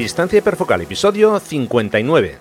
[0.00, 2.38] Distancia hiperfocal, episodio 59.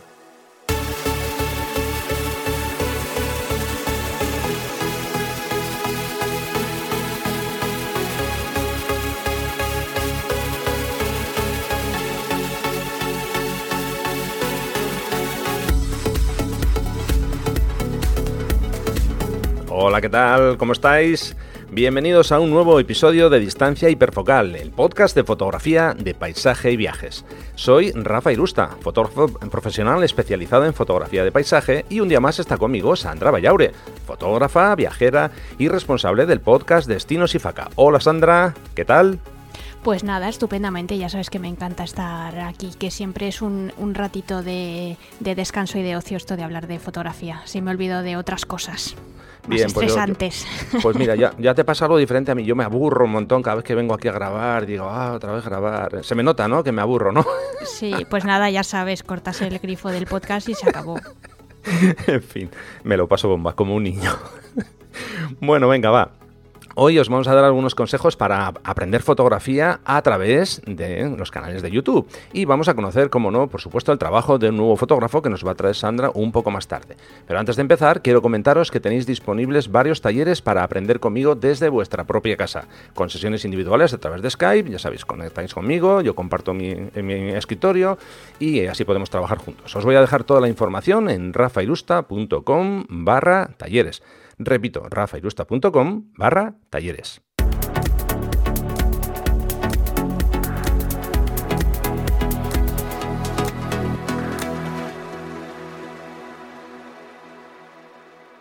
[19.68, 20.58] Hola, ¿qué tal?
[20.58, 21.36] ¿Cómo estáis?
[21.72, 26.78] Bienvenidos a un nuevo episodio de Distancia Hiperfocal, el podcast de fotografía de paisaje y
[26.78, 27.26] viajes.
[27.54, 32.58] Soy Rafa Irusta, fotógrafo profesional especializado en fotografía de paisaje y un día más está
[32.58, 33.74] conmigo Sandra Vallaure,
[34.08, 35.30] fotógrafa, viajera
[35.60, 37.70] y responsable del podcast Destinos y Faca.
[37.76, 39.20] Hola Sandra, ¿qué tal?
[39.84, 44.42] Pues nada, estupendamente, ya sabes que me encanta estar aquí, que siempre es un, ratito
[44.42, 48.18] de, de descanso y de ocio esto de hablar de fotografía, si me olvido de
[48.18, 48.96] otras cosas.
[49.50, 50.48] Bien, pues estresantes.
[50.82, 52.44] Pues, mira, ya, ya, te pasa algo diferente a mí.
[52.44, 54.66] Yo me aburro un montón cada vez que vengo aquí a grabar.
[54.66, 56.04] Digo, ah, otra vez grabar.
[56.04, 56.64] Se me nota, ¿no?
[56.64, 57.26] Que me aburro, ¿no?
[57.66, 61.00] Sí, pues nada, ya sabes, cortas el grifo del podcast y se acabó.
[62.08, 62.50] en fin,
[62.84, 64.12] me lo paso bomba, como un niño.
[65.42, 66.12] bueno, venga, va.
[66.82, 71.62] Hoy os vamos a dar algunos consejos para aprender fotografía a través de los canales
[71.62, 72.08] de YouTube.
[72.32, 75.30] Y vamos a conocer, como no, por supuesto, el trabajo de un nuevo fotógrafo que
[75.30, 76.96] nos va a traer Sandra un poco más tarde.
[77.28, 81.68] Pero antes de empezar, quiero comentaros que tenéis disponibles varios talleres para aprender conmigo desde
[81.68, 86.16] vuestra propia casa, con sesiones individuales a través de Skype, ya sabéis, conectáis conmigo, yo
[86.16, 86.72] comparto mi,
[87.36, 87.98] escritorio
[88.40, 89.76] y así podemos trabajar juntos.
[89.76, 94.02] Os voy a dejar toda la información en rafairusta.com barra talleres.
[94.40, 97.22] Repito, rafairusta.com barra talleres.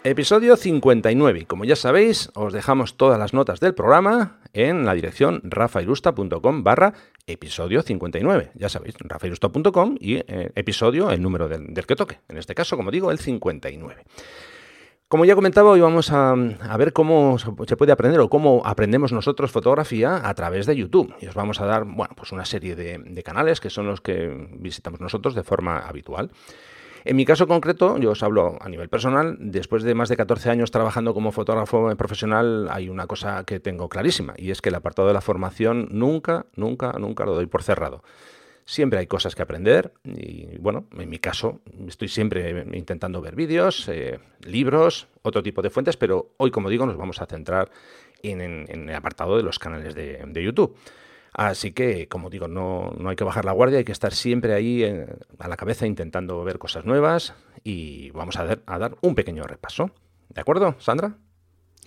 [0.04, 1.46] Episodio 59.
[1.46, 6.94] Como ya sabéis, os dejamos todas las notas del programa en la dirección rafairusta.com barra
[7.26, 8.52] episodio 59.
[8.54, 12.20] Ya sabéis, rafairusta.com y eh, episodio, el número del, del que toque.
[12.28, 14.04] En este caso, como digo, el 59.
[15.08, 16.34] Como ya comentaba, hoy vamos a,
[16.76, 21.14] ver cómo se puede aprender o cómo aprendemos nosotros fotografía a través de YouTube.
[21.22, 24.50] Y os vamos a dar, bueno, pues una serie de, canales que son los que
[24.58, 26.30] visitamos nosotros de forma habitual.
[27.06, 30.50] En mi caso concreto, yo os hablo a nivel personal, después de más de 14
[30.50, 34.74] años trabajando como fotógrafo profesional, hay una cosa que tengo clarísima, y es que el
[34.74, 38.02] apartado de la formación nunca, nunca, nunca lo doy por cerrado.
[38.68, 43.88] Siempre hay cosas que aprender y bueno, en mi caso estoy siempre intentando ver vídeos,
[43.88, 47.70] eh, libros, otro tipo de fuentes, pero hoy como digo nos vamos a centrar
[48.22, 50.76] en, el apartado de los canales de, YouTube.
[51.32, 54.84] Así que, como digo, no, hay que bajar la guardia, hay que estar siempre ahí
[54.84, 55.06] eh,
[55.38, 57.32] a la cabeza intentando ver cosas nuevas
[57.64, 59.92] y vamos a dar un pequeño repaso.
[60.28, 61.16] ¿De acuerdo, Sandra?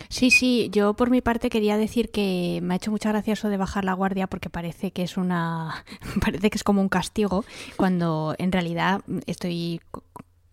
[0.08, 3.48] Sí, sí, yo por mi parte quería decir que me ha hecho mucha gracia eso
[3.48, 5.84] de bajar la guardia porque parece que es una
[6.20, 7.44] parece que es como un castigo
[7.76, 9.80] cuando en realidad estoy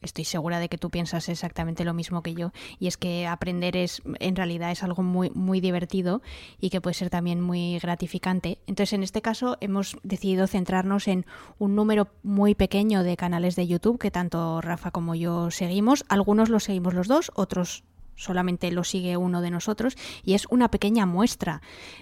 [0.02, 3.76] estoy segura de que tú piensas exactamente lo mismo que yo y es que aprender
[3.76, 6.22] es en realidad es algo muy muy divertido
[6.60, 8.60] y que puede ser también muy gratificante.
[8.68, 11.26] Entonces, en este caso hemos decidido centrarnos en
[11.58, 16.06] un número muy pequeño de canales de YouTube que tanto Rafa como yo seguimos.
[16.08, 17.84] Algunos los seguimos los dos, otros
[18.20, 21.62] solamente lo sigue uno de nosotros y es una pequeña muestra.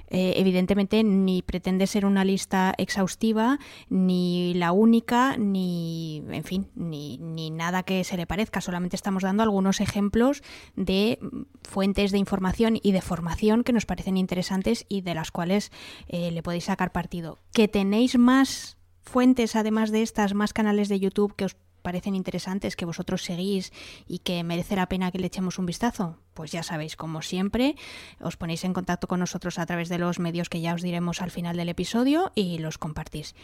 [0.09, 7.17] Eh, evidentemente ni pretende ser una lista exhaustiva, ni la única, ni, en fin, ni,
[7.19, 8.61] ni nada que se le parezca.
[8.61, 10.41] Solamente estamos dando algunos ejemplos
[10.75, 11.19] de
[11.61, 15.71] fuentes de información y de formación que nos parecen interesantes y de las cuales
[16.07, 17.37] eh, le podéis sacar partido.
[17.53, 22.75] Que tenéis más fuentes, además de estas, más canales de YouTube que os parecen interesantes,
[22.75, 23.71] que vosotros seguís
[24.07, 26.17] y que merece la pena que le echemos un vistazo?
[26.33, 27.75] Pues ya sabéis, como siempre,
[28.19, 31.21] os ponéis en contacto con nosotros a través de los medios que ya os diremos
[31.21, 33.35] al final del episodio y los compartís.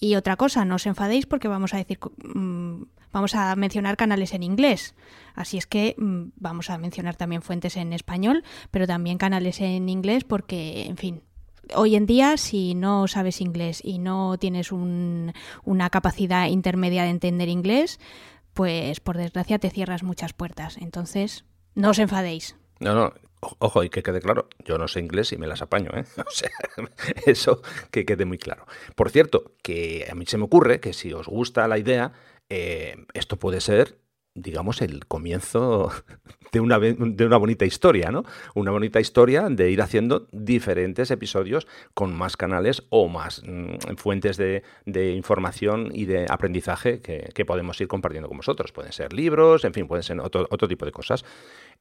[0.00, 2.82] Y otra cosa, no os enfadéis porque vamos a decir, mm,
[3.12, 4.94] vamos a mencionar canales en inglés.
[5.34, 9.88] Así es que mm, vamos a mencionar también fuentes en español, pero también canales en
[9.88, 11.22] inglés porque, en fin,
[11.74, 17.48] hoy en día, si no sabes inglés y no tienes una capacidad intermedia de entender
[17.48, 17.98] inglés,
[18.54, 20.76] pues por desgracia te cierras muchas puertas.
[20.78, 21.44] Entonces,
[21.74, 22.56] no os enfadéis.
[22.80, 25.90] No, no, Ojo, y que quede claro, yo no sé inglés y me las apaño,
[25.94, 26.04] ¿eh?
[26.26, 26.50] O sea,
[27.26, 28.66] eso que quede muy claro.
[28.96, 32.12] Por cierto, que a mí se me ocurre que si os gusta la idea,
[32.48, 33.98] eh, esto puede ser
[34.34, 35.90] digamos, el comienzo
[36.52, 38.24] de una, de una bonita historia, ¿no?
[38.54, 44.36] Una bonita historia de ir haciendo diferentes episodios con más canales o más mm, fuentes
[44.36, 44.62] de,
[45.14, 48.72] información y de aprendizaje que, podemos ir compartiendo con vosotros.
[48.72, 51.24] Pueden ser libros, en fin, pueden ser otro, otro tipo de cosas.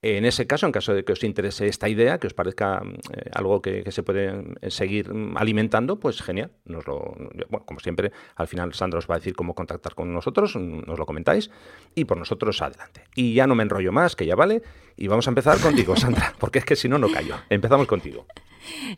[0.04, 3.32] En ese caso, en caso de que os interese esta idea, que os parezca eh,
[3.34, 6.52] algo que, se puede eh, seguir alimentando, pues genial.
[6.66, 7.16] Nos lo,
[7.50, 11.00] bueno, como siempre, al final Sandra os va a decir cómo contactar con nosotros, nos
[11.00, 11.50] lo comentáis
[11.96, 13.06] y por nosotros adelante.
[13.16, 14.62] Y ya no me enrollo más, que ya vale,
[14.98, 17.36] y vamos a empezar contigo, Sandra, porque es que si no, no callo.
[17.50, 18.28] Empezamos contigo.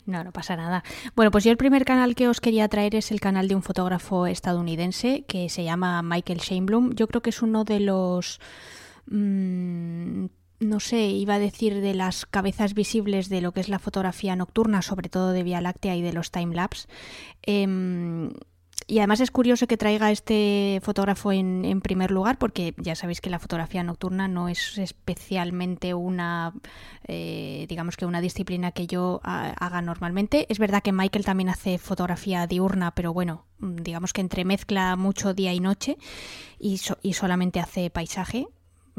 [0.04, 0.84] No, no pasa nada.
[1.16, 3.62] Bueno, pues yo el primer canal que os quería traer es el canal de un
[3.62, 6.92] fotógrafo estadounidense que se llama Michael Shaneblum.
[6.94, 8.38] Yo creo que es uno de los...
[9.06, 10.26] Mm,
[10.60, 14.36] no sé, iba a decir de las cabezas visibles de lo que es la fotografía
[14.36, 16.86] nocturna, sobre todo de Vía Láctea y de los timelapse.
[17.42, 18.30] Eh,
[18.90, 23.30] y además es curioso que traiga este fotógrafo en, primer lugar, porque ya sabéis que
[23.30, 26.52] la fotografía nocturna no es especialmente una,
[27.06, 30.46] eh, digamos que una disciplina que yo haga normalmente.
[30.48, 35.52] Es verdad que Michael también hace fotografía diurna, pero bueno, digamos que entremezcla mucho día
[35.52, 35.96] y noche
[36.58, 38.48] y, solamente hace paisaje,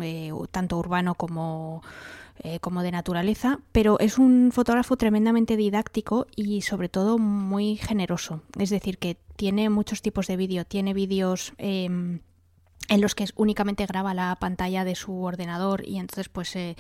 [0.02, 1.82] eh, tanto urbano como
[2.44, 8.42] eh, como de naturaleza, pero es un fotógrafo tremendamente didáctico y sobre todo muy generoso.
[8.58, 10.66] Es decir, que tiene muchos tipos de vídeo.
[10.66, 11.54] Tiene vídeos...
[11.58, 12.22] Em,
[12.90, 16.76] en los que únicamente graba la pantalla de su ordenador y entonces pues eh,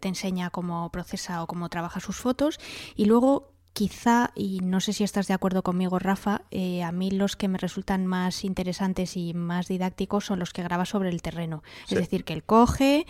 [0.00, 2.58] te enseña cómo procesa o cómo trabaja sus fotos
[2.96, 6.42] y luego quizá, y no sé si estás de acuerdo conmigo, Rafa,
[6.82, 10.86] a mí los que me resultan más interesantes y más didácticos son los que graba
[10.86, 11.62] sobre el terreno.
[11.90, 13.06] Es decir, que él coge,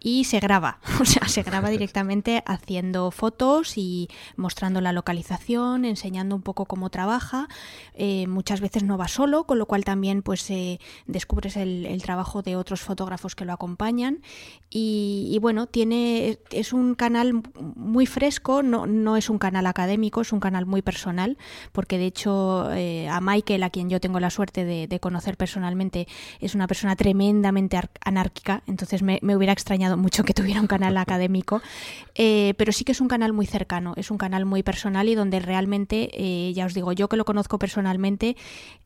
[0.00, 6.36] y se graba, o sea, se graba directamente haciendo fotos y mostrando la localización, enseñando
[6.36, 7.48] un poco cómo trabaja.
[7.94, 12.42] Eh, muchas veces no va solo, con lo cual también pues eh, descubres el, trabajo
[12.42, 14.22] de otros fotógrafos que lo acompañan.
[14.70, 20.32] Y, bueno, tiene es un canal muy fresco, no, no, es un canal académico, es
[20.32, 21.38] un canal muy personal,
[21.72, 26.06] porque de hecho eh, a Michael, a quien yo tengo la suerte de, conocer personalmente,
[26.40, 31.62] es una persona tremendamente anárquica, entonces me hubiera extrañado mucho que tuviera un canal académico,
[32.14, 35.14] eh, pero sí que es un canal muy cercano, es un canal muy personal y
[35.14, 38.36] donde realmente, eh, ya os digo, yo que lo conozco personalmente,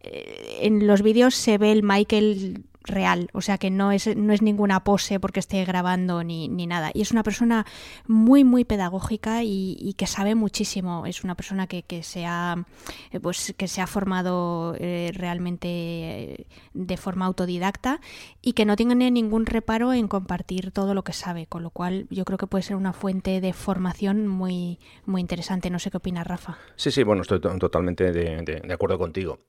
[0.03, 4.33] eh, en los vídeos se ve el Michael real, o sea que no es, no
[4.33, 6.91] es ninguna pose porque esté grabando ni, ni nada.
[6.95, 7.67] Y es una persona
[8.07, 11.07] muy, muy pedagógica y, que sabe muchísimo.
[11.07, 12.65] Es una persona que, que se, ha,
[13.11, 18.01] eh, pues, que se ha formado eh, realmente eh, de forma autodidacta
[18.41, 22.07] y que no tiene ningún reparo en compartir todo lo que sabe, con lo cual
[22.11, 25.71] yo creo que puede ser una fuente de formación muy, muy interesante.
[25.71, 26.59] No sé qué opina Rafa.
[26.77, 29.41] Sí, sí, bueno, estoy totalmente de, acuerdo contigo.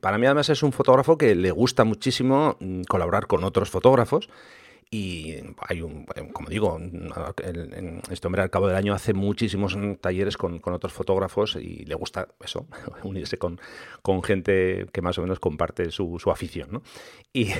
[0.00, 2.56] para mí además es un fotógrafo que le gusta muchísimo
[2.88, 4.28] colaborar con otros fotógrafos
[4.92, 5.36] y
[5.68, 6.76] hay un, como digo,
[8.10, 12.26] este hombre al cabo del año hace muchísimos talleres con, otros fotógrafos y le gusta
[12.44, 12.66] eso,
[13.04, 13.60] unirse con,
[14.02, 16.70] con gente que más o menos comparte su, su afición.
[16.72, 16.82] ¿no?
[17.32, 17.50] Y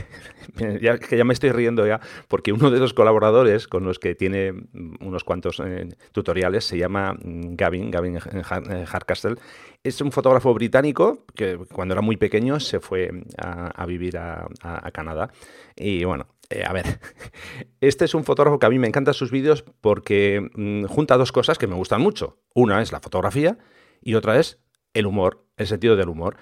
[0.81, 4.17] ya, que ya me estoy riendo ya, porque uno de los colaboradores con los que
[4.17, 4.53] tiene
[5.01, 9.37] unos cuantos eh, tutoriales se llama Gavin, Gavin Hardcastle.
[9.85, 14.91] Es un fotógrafo británico que cuando era muy pequeño se fue a, vivir a, a
[14.91, 15.31] Canadá.
[15.77, 17.01] Y bueno, eh, a ver,
[17.81, 21.33] este es un fotógrafo que a mí me encantan sus vídeos porque mm, junta dos
[21.33, 22.39] cosas que me gustan mucho.
[22.55, 23.59] Una es la fotografía
[24.03, 24.59] y otra es
[24.93, 26.37] el humor, el sentido del humor.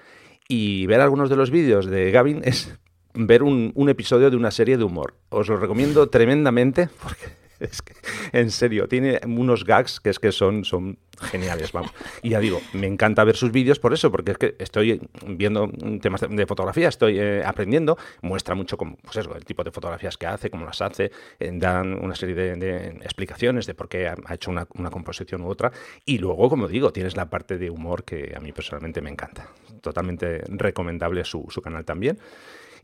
[0.47, 2.75] Y ver algunos de los vídeos de Gavin es
[3.13, 5.15] ver un, un episodio de una serie de humor.
[5.29, 7.27] Os lo recomiendo tremendamente porque
[7.71, 7.93] es que,
[8.31, 11.91] en serio, tiene unos gags que es que son, son geniales, vamos.
[12.21, 15.69] Y ya digo, me encanta ver sus vídeos por eso, porque es que estoy viendo
[16.01, 20.17] temas de, fotografía, estoy eh, aprendiendo, muestra mucho como, pues eso, el tipo de fotografías
[20.17, 24.33] que hace, cómo las hace, eh, dan una serie de, explicaciones de por qué ha,
[24.33, 25.71] hecho una, composición u otra.
[26.05, 29.49] Y luego, como digo, tienes la parte de humor que a mí personalmente me encanta.
[29.81, 32.17] Totalmente recomendable su, su canal también.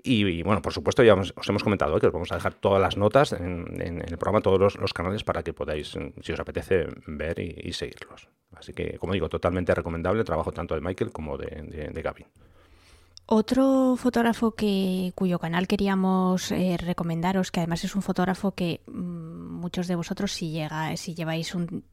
[0.08, 2.96] Y, bueno, por supuesto, ya os, hemos comentado que os vamos a dejar todas las
[2.96, 7.74] notas en, el programa, todos los, canales para que podáis, si os apetece, ver y,
[7.74, 8.30] seguirlos.
[8.56, 12.28] Así que, como digo, totalmente recomendable el trabajo tanto de Michael como de, de, Gavin.
[13.26, 19.56] Otro fotógrafo que, cuyo canal queríamos eh, recomendaros, que además es un fotógrafo que mm,
[19.60, 21.84] muchos de vosotros, si, llega, si lleváis un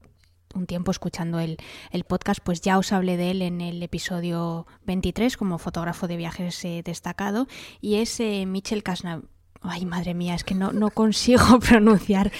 [0.54, 1.58] un tiempo escuchando el,
[2.06, 6.64] podcast, pues ya os hablé de él en el episodio 23 como fotógrafo de viajes
[6.64, 7.46] eh, destacado
[7.80, 9.22] y es eh, Michel Casna.
[9.64, 12.32] Ay, madre mía, es que no, no consigo pronunciar.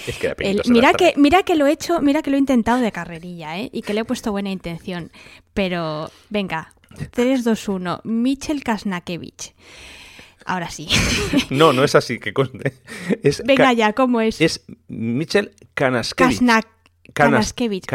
[0.67, 3.69] mira que mira que lo he hecho, mira que lo he intentado de carrerilla, ¿eh?
[3.71, 5.09] Y que le he puesto buena intención,
[5.53, 6.73] pero venga,
[7.11, 9.53] 3 2 1, Michel Kasnakevich.
[10.45, 10.87] Ahora sí.
[11.49, 12.73] No, no es así, que conste.
[13.45, 14.41] Venga ya, ¿cómo es?
[14.41, 16.41] Es Michel Kanaskevich.
[17.13, 17.85] Kanaskevich.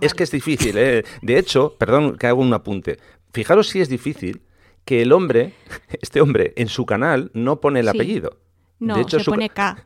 [0.00, 1.04] Es que es difícil, ¿eh?
[1.22, 2.98] De hecho, perdón que hago un apunte.
[3.32, 4.42] Fijaros si es difícil
[4.84, 5.54] que el hombre,
[6.02, 8.38] este hombre, en su canal no pone el apellido.
[8.80, 9.82] No, se pone K.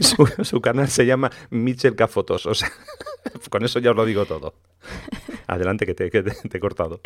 [0.42, 2.46] su, canal se llama Mitchell K Fotos.
[2.46, 2.70] O sea,
[3.50, 4.54] con eso ya os lo digo todo.
[5.48, 7.00] Adelante, que te, he cortado.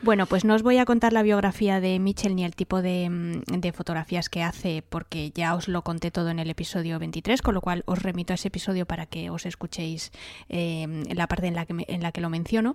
[0.00, 3.10] Bueno, pues no os voy a contar la biografía de Mitchell ni el tipo de,
[3.10, 7.54] mm, fotografías que hace, porque ya os lo conté todo en el episodio 23, con
[7.54, 10.12] lo cual os remito a ese episodio para que os escuchéis
[10.48, 12.74] eh, la parte en la, que en la que lo menciono.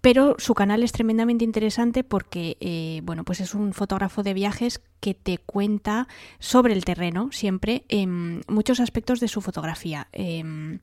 [0.00, 4.80] Pero su canal es tremendamente interesante porque, eh, bueno, pues es un fotógrafo de viajes
[5.00, 10.08] que te cuenta sobre el terreno siempre en muchos aspectos de su fotografía.
[10.12, 10.80] Em,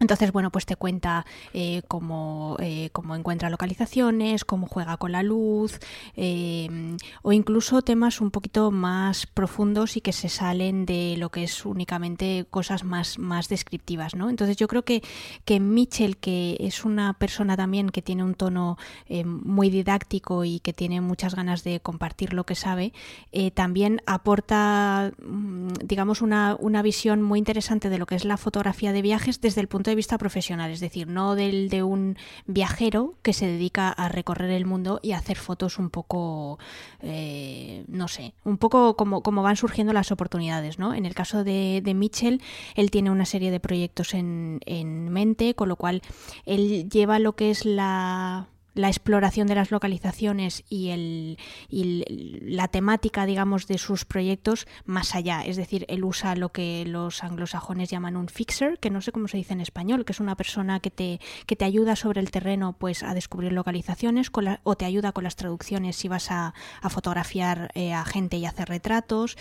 [0.00, 5.24] entonces, bueno, pues te cuenta eh, cómo, eh, cómo, encuentra localizaciones, cómo juega con la
[5.24, 5.80] luz,
[6.14, 11.42] eh, o incluso temas un poquito más profundos y que se salen de lo que
[11.42, 14.30] es únicamente cosas más, más descriptivas, ¿no?
[14.30, 15.02] Entonces yo creo que,
[15.44, 18.78] que Mitchell, que es una persona también que tiene un tono
[19.24, 22.92] muy didáctico y que tiene muchas ganas de compartir lo que sabe,
[23.54, 28.92] también aporta, mm, digamos, una, una visión muy interesante de lo que es la fotografía
[28.92, 32.16] de viajes desde el punto de vista profesional, es decir, no del de un
[32.46, 36.58] viajero que se dedica a recorrer el mundo y a hacer fotos un poco,
[37.00, 40.94] eh, no sé, un poco como, como van surgiendo las oportunidades, ¿no?
[40.94, 42.42] En el caso de, de Mitchell,
[42.74, 46.02] él tiene una serie de proyectos en, en mente, con lo cual
[46.44, 48.48] él lleva lo que es la
[48.78, 51.36] la exploración de las localizaciones y, el,
[52.42, 55.42] la temática, digamos, de sus proyectos más allá.
[55.44, 59.26] Es decir, él usa lo que los anglosajones llaman un fixer, que no sé cómo
[59.26, 62.30] se dice en español, que es una persona que te, que te ayuda sobre el
[62.30, 64.30] terreno pues, a descubrir localizaciones
[64.62, 66.54] o te ayuda con las traducciones si vas a,
[66.88, 69.36] fotografiar eh, a gente y hacer retratos.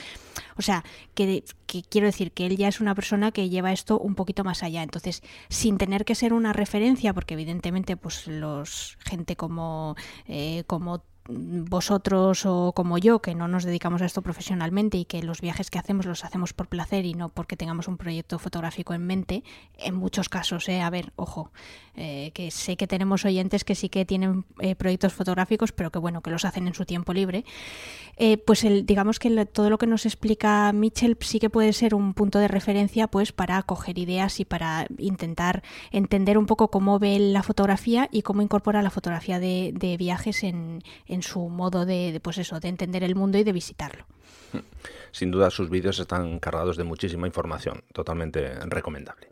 [0.58, 4.00] O sea, que, que quiero decir que él ya es una persona que lleva esto
[4.00, 4.82] un poquito más allá.
[4.82, 9.96] Entonces, sin tener que ser una referencia, porque evidentemente pues los gente como,
[10.27, 15.22] eh, como vosotros o como yo, que no nos dedicamos a esto profesionalmente y que
[15.24, 18.93] los viajes que hacemos los hacemos por placer y no porque tengamos un proyecto fotográfico
[18.93, 19.43] en mente,
[19.77, 20.81] en muchos casos, ¿eh?
[20.81, 21.51] a ver, ojo,
[21.96, 26.00] eh, que sé que tenemos oyentes que sí que tienen eh, proyectos fotográficos, pero que
[26.00, 27.43] bueno, que los hacen en su tiempo libre,
[28.17, 31.96] eh, pues el, digamos que todo lo que nos explica Mitchell sí que puede ser
[31.96, 37.00] un punto de referencia pues para coger ideas y para intentar entender un poco cómo
[37.00, 42.19] ve la fotografía y cómo incorpora la fotografía de, viajes en en su modo de,
[42.24, 44.05] pues eso, de entender el mundo y de visitarlo.
[45.12, 49.29] Sin duda sus vídeos están cargados de muchísima información, totalmente recomendable.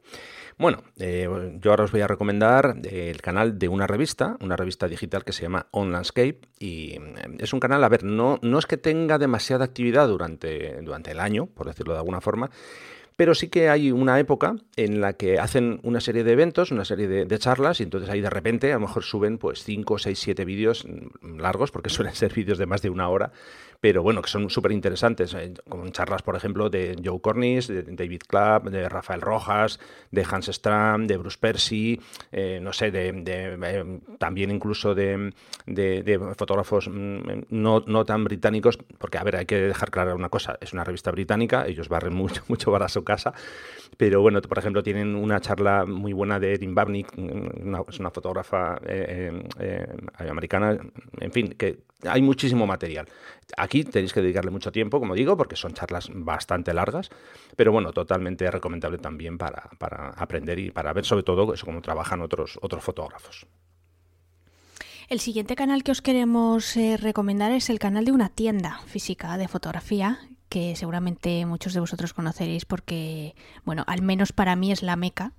[0.57, 1.27] Bueno, eh,
[1.59, 5.33] yo ahora os voy a recomendar el canal de una revista, una revista digital que
[5.33, 7.01] se llama On Landscape y eh,
[7.39, 11.19] es un canal, a ver, no, no es que tenga demasiada actividad durante, durante el
[11.19, 12.49] año, por decirlo de alguna forma,
[13.15, 16.85] pero sí que hay una época en la que hacen una serie de eventos, una
[16.85, 20.19] serie de, charlas, y entonces ahí de repente a lo mejor suben pues 5, 6,
[20.19, 20.85] 7 vídeos
[21.21, 23.31] largos, porque suelen ser vídeos de más de una hora,
[23.79, 27.83] pero bueno, que son súper interesantes, eh, como charlas, por ejemplo, de Joe Cornish, de
[27.83, 29.79] David Clapp, de Rafael Rojas,
[30.11, 31.99] de Hans Stram, de Bruce Percy,
[32.31, 35.33] eh, no sé, de, eh, también incluso de,
[36.37, 40.57] fotógrafos mm, no, no, tan británicos, porque a ver, hay que dejar clara una cosa,
[40.61, 43.33] es una revista británica, ellos barren mucho, mucho para su casa,
[43.97, 48.11] pero bueno, por ejemplo, tienen una charla muy buena de Erin Babnick, una, es una
[48.11, 48.79] fotógrafa
[50.17, 50.77] americana,
[51.19, 53.07] en fin, que hay muchísimo material.
[53.57, 57.09] Aquí tenéis que dedicarle mucho tiempo, como digo, porque son charlas bastante largas,
[57.55, 59.69] pero bueno, totalmente recomendable también para,
[60.15, 63.45] aprender y para ver sobre todo eso, cómo trabajan otros, otros fotógrafos.
[65.07, 69.37] El siguiente canal que os queremos eh, recomendar es el canal de una tienda física
[69.37, 70.19] de fotografía
[70.49, 73.35] que seguramente muchos de vosotros conoceréis porque,
[73.65, 75.33] bueno, al menos para mí es la meca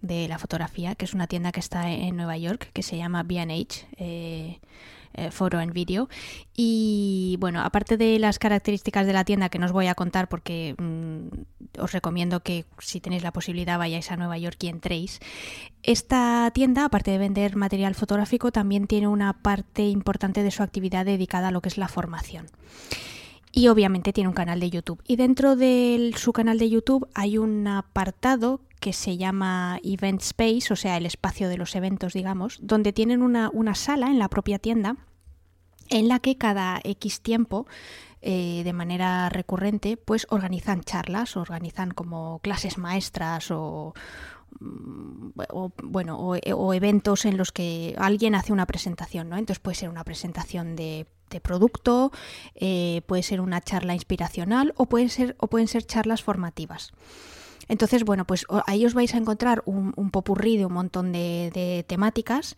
[0.00, 3.22] de la fotografía, que es una tienda que está en Nueva York, que se llama
[3.22, 3.86] B&H.
[3.96, 4.60] Eh,
[5.14, 6.08] eh, foro en vídeo.
[6.54, 10.28] Y bueno, aparte de las características de la tienda que no os voy a contar
[10.28, 15.18] porque mm, os recomiendo que si tenéis la posibilidad vayáis a Nueva York y entréis,
[15.82, 21.06] esta tienda, aparte de vender material fotográfico, también tiene una parte importante de su actividad
[21.06, 22.46] dedicada a lo que es la formación.
[23.58, 25.02] Y obviamente tiene un canal de YouTube.
[25.04, 30.72] Y dentro de su canal de YouTube hay un apartado que se llama Event Space,
[30.72, 34.28] o sea, el espacio de los eventos, digamos, donde tienen una, una sala en la
[34.28, 34.94] propia tienda
[35.90, 37.66] en la que cada X tiempo
[38.20, 43.92] eh, de manera recurrente, pues organizan charlas, organizan como clases maestras o,
[44.60, 45.30] mm,
[45.82, 49.36] bueno o, eventos en los que alguien hace una presentación, ¿no?
[49.36, 51.06] Entonces puede ser una presentación de,
[51.42, 52.10] producto,
[52.54, 56.92] eh, puede ser una charla inspiracional o pueden ser o pueden ser charlas formativas.
[57.68, 61.84] Entonces, bueno, pues ahí os vais a encontrar un, un popurrí de un montón de
[61.86, 62.56] temáticas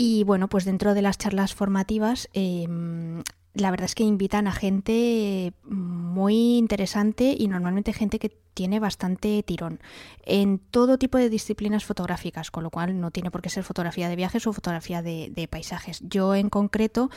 [0.00, 3.24] y bueno, pues dentro de las charlas formativas em,
[3.58, 9.42] la verdad es que invitan a gente muy interesante y normalmente gente que tiene bastante
[9.44, 9.80] tirón
[10.24, 14.08] en todo tipo de disciplinas fotográficas, con lo cual no tiene por qué ser fotografía
[14.08, 16.00] de viajes o fotografía de, de paisajes.
[16.02, 17.10] Yo en concreto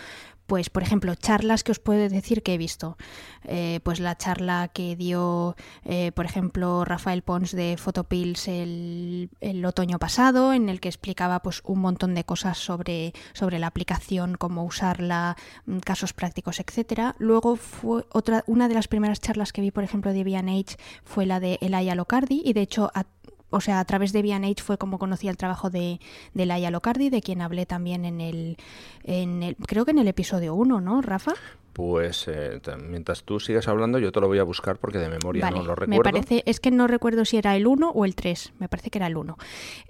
[0.51, 2.97] pues por ejemplo, charlas que os puedo decir que he visto.
[3.45, 5.55] Eh, pues la charla que dio,
[5.85, 9.29] eh, por ejemplo, Rafael Pons de Photopills el,
[9.65, 14.35] otoño pasado, en el que explicaba pues un montón de cosas sobre, sobre la aplicación,
[14.35, 17.15] cómo usarla, mm, casos prácticos, etcétera.
[17.17, 21.25] Luego fue otra, una de las primeras charlas que vi, por ejemplo, de V&H fue
[21.25, 23.05] la de Elaya Locardi, y de hecho a
[23.51, 25.99] o sea, a través de V&H fue como conocí el trabajo de,
[26.33, 28.57] de Laia Locardi, de quien hablé también en el,
[29.03, 31.33] en el, creo que en el episodio 1, ¿no, Rafa?
[31.73, 35.49] Pues eh, mientras tú sigas hablando, yo te lo voy a buscar porque de memoria
[35.49, 36.03] no lo recuerdo.
[36.03, 38.89] Me parece, es que no recuerdo si era el 1 o el 3, me parece
[38.89, 39.37] que era el 1,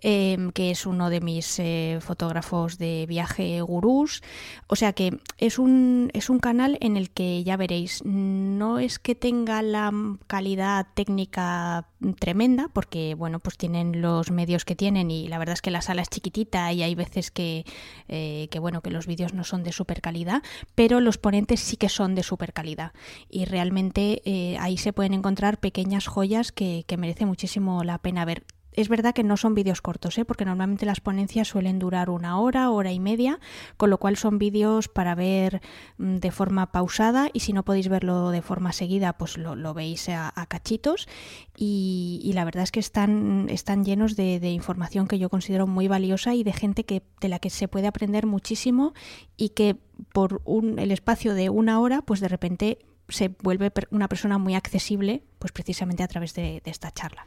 [0.01, 4.21] eh, que es uno de mis eh, fotógrafos de viaje gurús.
[4.67, 8.99] O sea que es un, es un canal en el que ya veréis, no es
[8.99, 9.91] que tenga la
[10.27, 11.87] calidad técnica
[12.19, 15.81] tremenda, porque bueno, pues tienen los medios que tienen y la verdad es que la
[15.81, 17.65] sala es chiquitita y hay veces que,
[18.07, 20.41] eh, que bueno, que los vídeos no son de super calidad,
[20.75, 22.91] pero los ponentes sí que son de super calidad
[23.29, 28.25] y realmente eh, ahí se pueden encontrar pequeñas joyas que, que merece muchísimo la pena
[28.25, 30.25] ver es verdad que no son vídeos cortos, ¿eh?
[30.25, 33.39] porque normalmente las ponencias suelen durar una hora, hora y media,
[33.77, 35.61] con lo cual son vídeos para ver
[35.97, 40.09] mm, de forma pausada y si no podéis verlo de forma seguida, pues lo, veis
[40.09, 41.07] a, cachitos
[41.55, 46.33] y, la verdad es que están, están llenos de, información que yo considero muy valiosa
[46.33, 48.93] y de gente que, de la que se puede aprender muchísimo
[49.37, 49.77] y que
[50.13, 52.79] por un, el espacio de una hora, pues de repente
[53.11, 57.25] se vuelve una persona muy accesible, pues precisamente a través de, esta charla.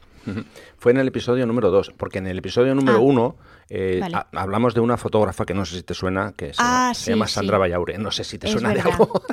[0.77, 4.01] Fue en el episodio número 2, porque en el episodio número 1 ah, eh,
[4.33, 7.57] hablamos de una fotógrafa que no sé si te suena, que se, ah, llama Sandra
[7.57, 7.97] Vallaure.
[7.97, 9.23] No sé si te suena de algo.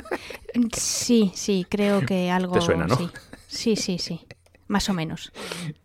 [0.73, 2.53] sí, sí, creo que algo.
[2.53, 2.97] Te suena, ¿no?
[3.47, 4.25] Sí, sí, sí.
[4.67, 5.31] Más o menos.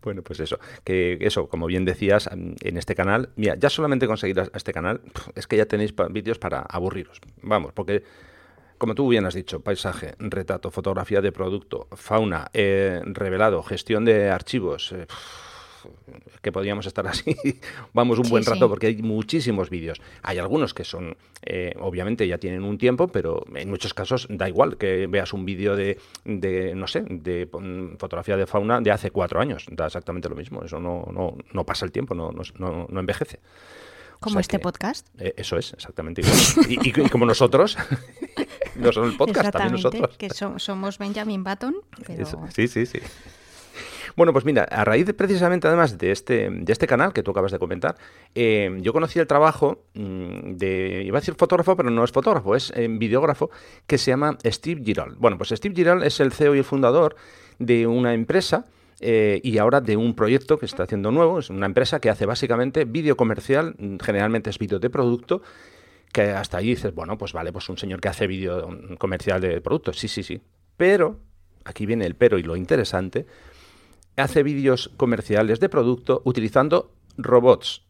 [0.01, 4.39] Bueno, pues eso, que eso, como bien decías, en este canal, mira, ya solamente conseguir
[4.39, 5.01] a este canal,
[5.35, 7.19] es que ya tenéis vídeos para aburriros.
[7.43, 8.03] Vamos, porque
[8.79, 14.29] como tú bien has dicho, paisaje, retrato, fotografía de producto, fauna, eh, revelado, gestión de
[14.29, 14.93] archivos.
[14.93, 15.05] Eh,
[16.41, 17.35] que podríamos estar así,
[17.93, 20.01] vamos un buen rato porque hay muchísimos vídeos.
[20.23, 24.47] Hay algunos que son, eh, obviamente ya tienen un tiempo, pero en muchos casos da
[24.47, 28.91] igual que veas un vídeo de, de, no sé, de mm, fotografía de fauna de
[28.91, 29.65] hace cuatro años.
[29.69, 30.63] Da exactamente lo mismo.
[30.63, 33.39] Eso no, no, no pasa el tiempo, no, no, no envejece.
[34.19, 35.07] Como este podcast.
[35.17, 36.21] eso es, exactamente.
[36.67, 37.77] Y, y, como nosotros,
[38.75, 40.17] no solo el podcast, también nosotros.
[40.17, 41.75] que somos Benjamin Button.
[42.53, 42.99] sí, sí, sí.
[44.15, 47.31] Bueno, pues mira, a raíz de, precisamente además de este, de este canal que tú
[47.31, 47.95] acabas de comentar,
[48.35, 52.53] eh, yo conocí el trabajo mm, de, iba a decir fotógrafo, pero no es fotógrafo,
[52.55, 53.49] es eh, videógrafo,
[53.87, 55.15] que se llama Steve Giral.
[55.17, 57.15] Bueno, pues Steve Giral es el CEO y el fundador
[57.59, 58.65] de una empresa
[58.99, 62.25] eh, y ahora de un proyecto que está haciendo nuevo, es una empresa que hace
[62.25, 65.41] básicamente vídeo comercial, generalmente es vídeo de producto,
[66.11, 69.61] que hasta ahí dices, bueno, pues vale, pues un señor que hace vídeo comercial de
[69.61, 70.41] productos, sí, sí, sí.
[70.75, 71.19] Pero,
[71.65, 73.25] aquí viene el pero y lo interesante,
[74.17, 77.83] hace vídeos comerciales de producto utilizando robots.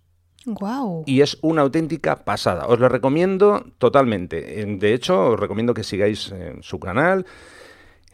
[0.45, 1.04] Wow.
[1.06, 2.67] Y es una auténtica pasada.
[2.67, 4.41] Os lo recomiendo totalmente.
[4.65, 7.26] De hecho, os recomiendo que sigáis en su canal.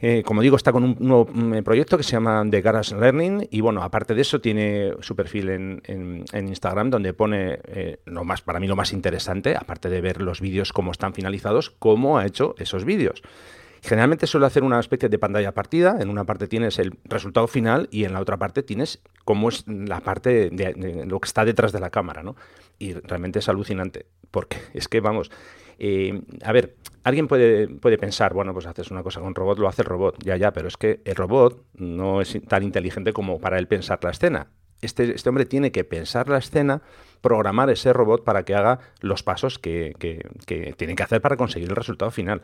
[0.07, 3.47] Eh, como digo, está con un nuevo mm, proyecto que se llama The Garage Learning
[3.49, 8.43] y bueno, aparte de eso tiene su perfil en, Instagram donde pone eh, lo más,
[8.43, 12.25] para mí lo más interesante, aparte de ver los vídeos cómo están finalizados, cómo ha
[12.27, 13.23] hecho esos vídeos.
[13.81, 17.87] Generalmente suele hacer una especie de pantalla partida, en una parte tienes el resultado final
[17.89, 21.71] y en la otra parte tienes cómo es la parte de, lo que está detrás
[21.71, 22.35] de la cámara, ¿no?
[22.77, 25.31] Y realmente es alucinante, porque es que, vamos,
[26.43, 29.81] a ver, alguien puede, puede pensar, bueno, pues haces una cosa con robot, lo hace
[29.83, 33.59] el robot, ya, ya, pero es que el robot no es tan inteligente como para
[33.59, 34.47] él pensar la escena.
[34.81, 36.81] Este, este hombre tiene que pensar la escena,
[37.21, 41.38] programar ese robot para que haga los pasos que, que, que tienen que hacer para
[41.38, 42.41] conseguir el resultado final.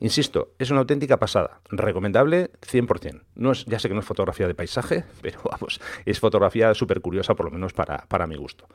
[0.00, 1.60] Insisto, es una auténtica pasada.
[1.70, 3.22] Recomendable 100%.
[3.36, 7.00] No es, ya sé que no es fotografía de paisaje, pero vamos, es fotografía súper
[7.00, 8.66] curiosa, por lo menos para, para mi gusto.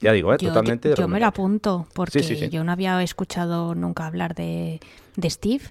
[0.00, 0.38] Ya digo, ¿eh?
[0.38, 0.94] totalmente.
[0.96, 4.80] Yo, me lo apunto, porque yo no había escuchado nunca hablar de,
[5.16, 5.64] de Steve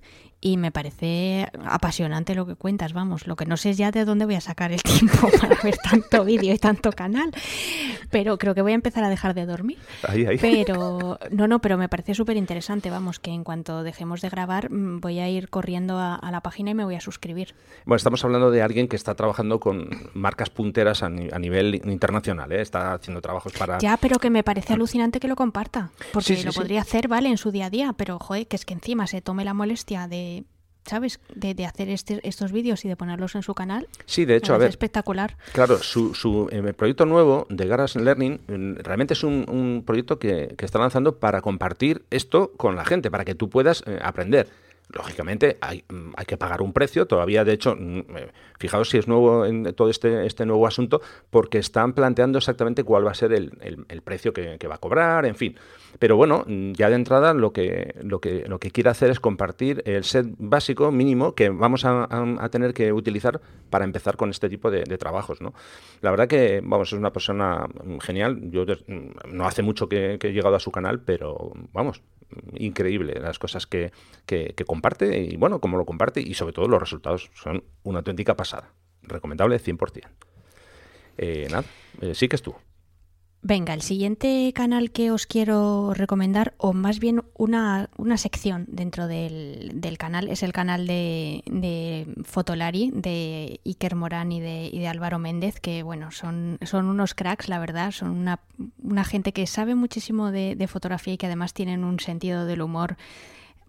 [0.47, 4.05] y me parece apasionante lo que cuentas, vamos, lo que no sé es ya de
[4.05, 7.31] dónde voy a sacar el tiempo para ver tanto vídeo y tanto canal,
[8.11, 9.77] pero creo que voy a empezar a dejar de dormir.
[10.07, 10.37] Ahí, ahí.
[10.37, 14.71] Pero, no, no, pero me parece súper interesante, vamos, que en cuanto dejemos de grabar
[14.71, 17.53] mm, voy a ir corriendo a, la página y me voy a suscribir.
[17.85, 22.61] Bueno, estamos hablando de alguien que está trabajando con marcas punteras a, nivel internacional, ¿eh?
[22.61, 23.79] está haciendo trabajos para...
[23.79, 27.27] Ya, pero que me parece alucinante que lo comparta, porque lo podría hacer, ¿vale?
[27.27, 30.07] En su día a día, pero, joder, que es que encima se tome la molestia
[30.07, 30.36] de
[30.87, 31.19] ¿sabes?
[31.33, 33.87] De, hacer este, estos vídeos y de ponerlos en su canal.
[34.05, 34.69] Sí, de hecho, a ver.
[34.69, 35.37] espectacular.
[35.53, 40.55] Claro, su, su eh, proyecto nuevo de Garage Learning mm, realmente es un, proyecto que,
[40.57, 44.47] está lanzando para compartir esto con la gente, para que tú puedas eh, aprender.
[44.89, 48.97] Lógicamente hay, mm, hay, que pagar un precio, todavía de hecho, mm, eh, fijaos si
[48.97, 53.15] es nuevo en todo este, este nuevo asunto, porque están planteando exactamente cuál va a
[53.15, 55.57] ser el, el, precio que, que va a cobrar, en fin.
[55.99, 59.81] Pero bueno, ya de entrada lo que, lo que, lo que quiere hacer es compartir
[59.85, 62.07] el set básico mínimo que vamos a,
[62.51, 65.41] tener que utilizar para empezar con este tipo de, trabajos.
[65.41, 65.53] ¿no?
[66.01, 67.67] La verdad que, vamos, es una persona
[68.01, 68.51] genial.
[68.51, 68.65] Yo
[69.31, 72.01] no hace mucho que, he llegado a su canal, pero vamos,
[72.53, 73.91] increíble las cosas que,
[74.25, 78.35] que, comparte y bueno, cómo lo comparte y sobre todo los resultados son una auténtica
[78.35, 78.71] pasada.
[79.03, 80.07] Recomendable 100%.
[81.19, 81.63] Eh, nada,
[82.01, 82.55] eh, sí que es tú.
[83.49, 89.07] Venga, el siguiente canal que os quiero recomendar, o más bien una, una sección dentro
[89.07, 94.79] del, del, canal, es el canal de, de Fotolari, de Iker Morán y de, y
[94.79, 98.41] de Álvaro Méndez, que bueno, son, son unos cracks, la verdad, son una,
[98.83, 102.61] una gente que sabe muchísimo de, de fotografía y que además tienen un sentido del
[102.61, 102.97] humor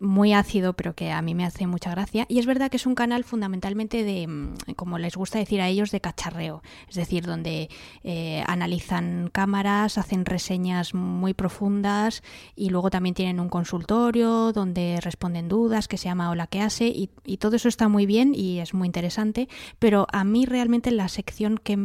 [0.01, 2.27] muy ácido, pero que a mí me hace mucha gracia.
[2.29, 5.69] Y es verdad que es un canal fundamentalmente de, mm, como les gusta decir a
[5.69, 6.63] ellos, de cacharreo.
[6.89, 7.69] Es decir, donde
[8.05, 12.23] eh, analizan cámaras, hacen reseñas muy profundas
[12.55, 16.87] y luego también tienen un consultorio donde responden dudas que se llama Hola que hace
[16.89, 19.49] y, y todo eso está muy bien y es muy interesante.
[19.79, 21.77] Pero a mí realmente la sección que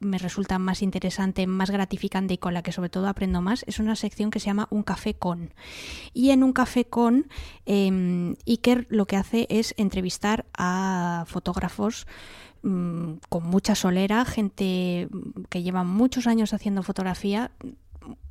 [0.00, 3.78] me resulta más interesante, más gratificante y con la que sobre todo aprendo más, es
[3.78, 5.52] una sección que se llama Un café con.
[6.12, 7.28] Y en Un café con,
[7.66, 12.06] eh, Iker lo que hace es entrevistar a fotógrafos
[12.62, 15.08] mm, con mucha solera, gente
[15.48, 17.52] que lleva muchos años haciendo fotografía,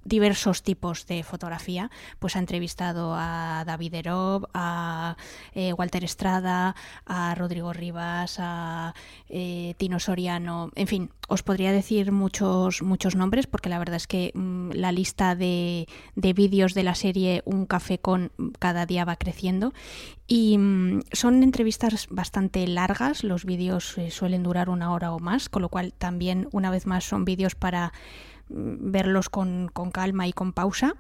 [0.03, 5.15] diversos tipos de fotografía, pues ha entrevistado a David Erob, a
[5.53, 8.95] eh, Walter Estrada, a Rodrigo Rivas, a
[9.29, 14.07] eh, Tino Soriano, en fin, os podría decir muchos, muchos nombres porque la verdad es
[14.07, 19.05] que mm, la lista de, de vídeos de la serie Un café con cada día
[19.05, 19.73] va creciendo.
[20.27, 25.49] Y mm, son entrevistas bastante largas, los vídeos eh, suelen durar una hora o más,
[25.49, 27.93] con lo cual también una vez más son vídeos para
[28.49, 30.95] verlos con, con calma y con pausa.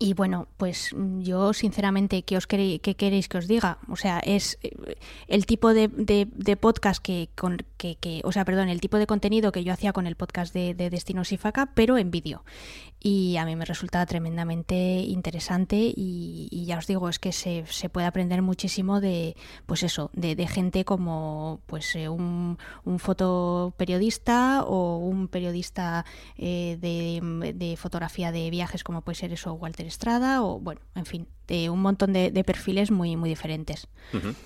[0.00, 3.78] Y bueno, pues yo sinceramente, ¿qué, os queréis, qué queréis que os diga?
[3.88, 8.44] O sea, es eh, el tipo de, de, podcast que, con, que, que, o sea,
[8.44, 11.72] perdón, el tipo de contenido que yo hacía con el podcast de, de Destino Sifaca,
[11.74, 12.44] pero en vídeo.
[13.00, 17.88] Y a mí me resulta tremendamente interesante y, ya os digo es que se, se,
[17.88, 19.36] puede aprender muchísimo de
[19.66, 26.04] pues eso de, gente como pues eh, un, un, fotoperiodista o un periodista
[26.36, 31.06] eh, de, de, fotografía de viajes como puede ser eso Walter Estrada o bueno en
[31.06, 33.88] fin de un montón de, perfiles muy, muy diferentes.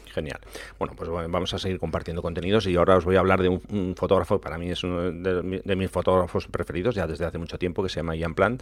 [0.07, 0.39] genial.
[0.79, 3.95] Bueno, pues vamos a seguir compartiendo contenidos y ahora os voy a hablar de un,
[3.97, 7.89] fotógrafo, para mí es uno de, mis fotógrafos preferidos ya desde hace mucho tiempo, que
[7.89, 8.59] se llama Ian Plan.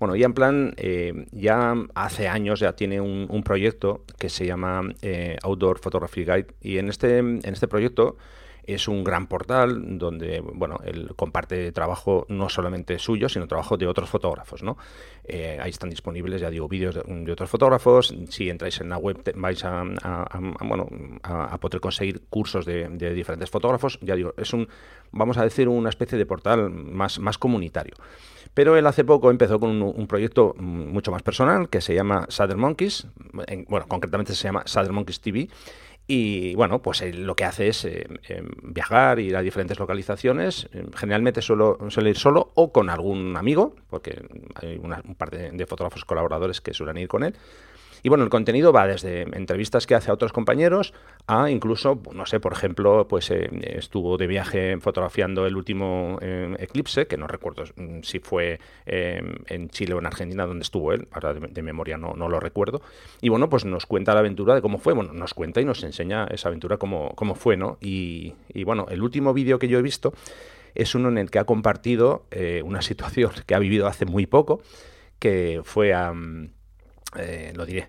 [0.00, 5.36] Bueno, Ian Plan eh, ya hace años ya tiene un, proyecto que se llama eh,
[5.42, 8.16] Outdoor Photography Guide y en este, en este proyecto
[8.66, 13.86] es un gran portal donde, bueno, él comparte trabajo no solamente suyo, sino trabajo de
[13.86, 14.76] otros fotógrafos, ¿no?
[15.24, 18.14] Eh, ahí están disponibles, ya digo, vídeos de, otros fotógrafos.
[18.28, 19.84] Si entráis en la web vais a,
[20.60, 20.88] bueno,
[21.22, 23.98] a, poder conseguir cursos de, diferentes fotógrafos.
[24.02, 24.68] Ya digo, es un,
[25.12, 27.94] vamos a decir, una especie de portal más, más comunitario.
[28.54, 32.56] Pero él hace poco empezó con un, proyecto mucho más personal que se llama Saddle
[32.56, 33.08] Monkeys,
[33.68, 35.48] bueno, concretamente se llama Saddle Monkeys TV,
[36.06, 40.68] y bueno, pues lo que hace es eh, em, viajar, ir a diferentes localizaciones.
[40.94, 44.22] Generalmente suelo, suele ir solo o con algún amigo, porque
[44.56, 47.34] hay una, un par de fotógrafos colaboradores que suelen ir con él.
[48.04, 50.92] Y bueno, el contenido va desde entrevistas que hace a otros compañeros
[51.26, 56.54] a incluso, no sé, por ejemplo, pues eh, estuvo de viaje fotografiando el último eh,
[56.58, 60.92] eclipse, que no recuerdo mm, si fue eh, en Chile o en Argentina donde estuvo
[60.92, 62.82] él, ahora de, memoria no, no, lo recuerdo.
[63.22, 65.82] Y bueno, pues nos cuenta la aventura de cómo fue, bueno, nos cuenta y nos
[65.82, 67.78] enseña esa aventura cómo, cómo fue, ¿no?
[67.80, 70.12] Y, y bueno, el último vídeo que yo he visto
[70.74, 72.26] es uno en el que ha compartido
[72.64, 74.60] una situación que ha vivido hace muy poco,
[75.18, 76.12] que fue a
[77.16, 77.88] eh, lo diré.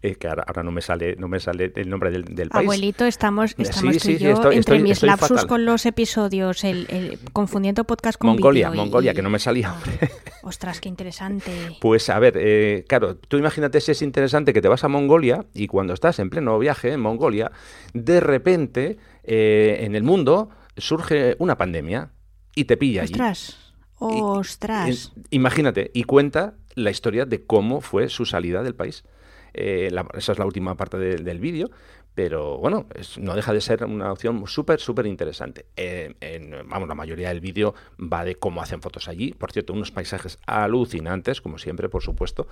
[0.18, 2.64] que ahora, no me sale no me sale el nombre del, país.
[2.64, 8.18] Abuelito, estamos, estamos tú y yo entre mis lapsus con los episodios, el, confundiendo podcast
[8.18, 9.74] con Mongolia, Mongolia, que no me salía.
[10.42, 11.52] Ostras, qué interesante.
[11.80, 15.46] Pues a ver, eh, claro, tú imagínate si es interesante que te vas a Mongolia
[15.54, 17.52] y cuando estás en pleno viaje en Mongolia,
[17.92, 22.10] de repente eh, en el mundo surge una pandemia
[22.54, 23.12] y te pilla allí.
[23.12, 23.69] Ostras.
[24.00, 25.12] Ostras.
[25.28, 29.04] imagínate, y cuenta la historia de cómo fue su salida del país.
[29.52, 31.70] Eh, esa es la última parte del vídeo,
[32.14, 32.86] pero bueno,
[33.18, 35.66] no deja de ser una opción súper, súper interesante.
[35.76, 39.32] en, vamos, la mayoría del vídeo va de cómo hacen fotos allí.
[39.32, 42.48] Por cierto, unos paisajes alucinantes, como siempre, por supuesto.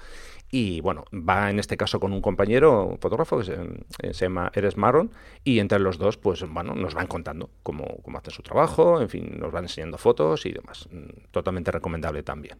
[0.51, 3.55] Y bueno, va en este caso con un compañero fotógrafo que se,
[4.03, 5.11] eh, llama Eres Maron.
[5.44, 9.09] Y entre los dos, pues bueno, nos van contando cómo, cómo hacen su trabajo, en
[9.09, 10.88] fin, nos van enseñando fotos y demás.
[10.90, 12.59] Mm, totalmente recomendable también.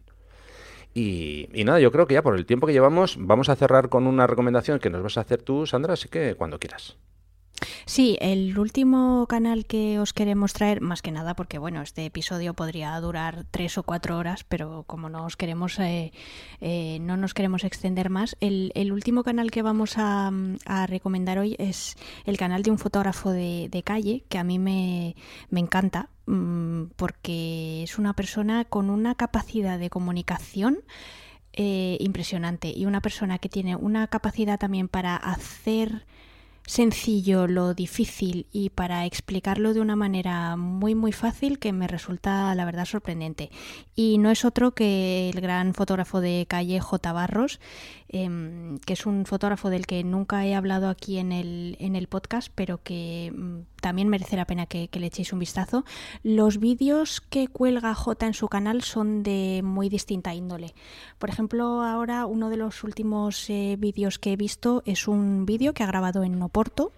[0.93, 4.07] Y, nada, yo creo que ya por el tiempo que llevamos vamos a cerrar con
[4.07, 6.97] una recomendación que nos vas a hacer tú, Sandra, así que cuando quieras.
[7.85, 12.53] Sí, el último canal que os queremos traer, más que nada, porque bueno, este episodio
[12.53, 16.11] podría durar tres o cuatro horas, pero como no os queremos, eh,
[16.61, 20.31] eh, no nos queremos extender más, el, último canal que vamos a,
[20.87, 21.95] recomendar hoy es
[22.25, 25.15] el canal de un fotógrafo de, calle que a mí me,
[25.49, 30.79] me encanta mm, porque es una persona con una capacidad de comunicación
[31.53, 36.05] eh, impresionante y una persona que tiene una capacidad también para hacer
[36.69, 42.53] sencillo lo difícil y para explicarlo de una manera muy muy fácil que me resulta
[42.53, 43.49] la verdad sorprendente.
[43.95, 47.11] Y no es otro que el gran fotógrafo de calle J.
[47.11, 47.59] Barros,
[48.09, 52.07] em, que es un fotógrafo del que nunca he hablado aquí en el, en el
[52.07, 55.85] podcast, pero que mm, también merece la pena que, le echéis un vistazo.
[56.23, 60.73] Los vídeos que cuelga J en su canal son de muy distinta índole.
[61.17, 65.73] Por ejemplo, ahora uno de los últimos eh, vídeos que he visto es un vídeo
[65.73, 66.91] que ha grabado en Oporto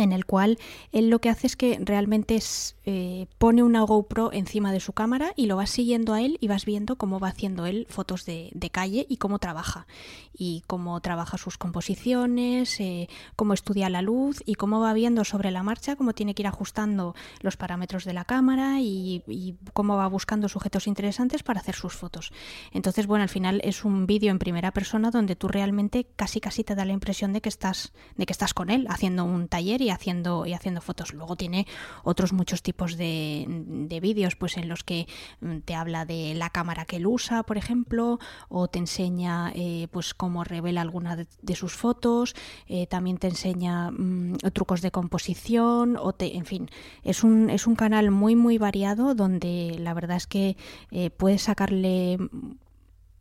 [0.00, 0.58] en el cual
[0.92, 4.92] él lo que hace es que realmente es, eh, pone una GoPro encima de su
[4.92, 8.24] cámara y lo vas siguiendo a él y vas viendo cómo va haciendo él fotos
[8.24, 9.86] de, calle y cómo trabaja
[10.32, 15.50] y cómo trabaja sus composiciones, eh, cómo estudia la luz y cómo va viendo sobre
[15.50, 19.96] la marcha cómo tiene que ir ajustando los parámetros de la cámara y, y cómo
[19.96, 22.32] va buscando sujetos interesantes para hacer sus fotos.
[22.72, 26.64] Entonces, bueno, al final es un vídeo en primera persona donde tú realmente casi casi
[26.64, 29.80] te da la impresión de que estás, de que estás con él haciendo un taller
[29.82, 31.12] y haciendo, y haciendo fotos.
[31.14, 31.66] Luego tiene
[32.04, 35.06] otros muchos tipos de, de vídeos pues en los que
[35.40, 39.88] mm, te habla de la cámara que él usa, por ejemplo, o te enseña eh,
[39.90, 42.34] pues cómo revela alguna de, sus fotos,
[42.66, 46.70] eh, también te enseña mm, trucos de composición, o te, en fin,
[47.02, 50.56] es un, es un canal muy muy variado donde la verdad es que
[50.90, 52.18] eh, puedes sacarle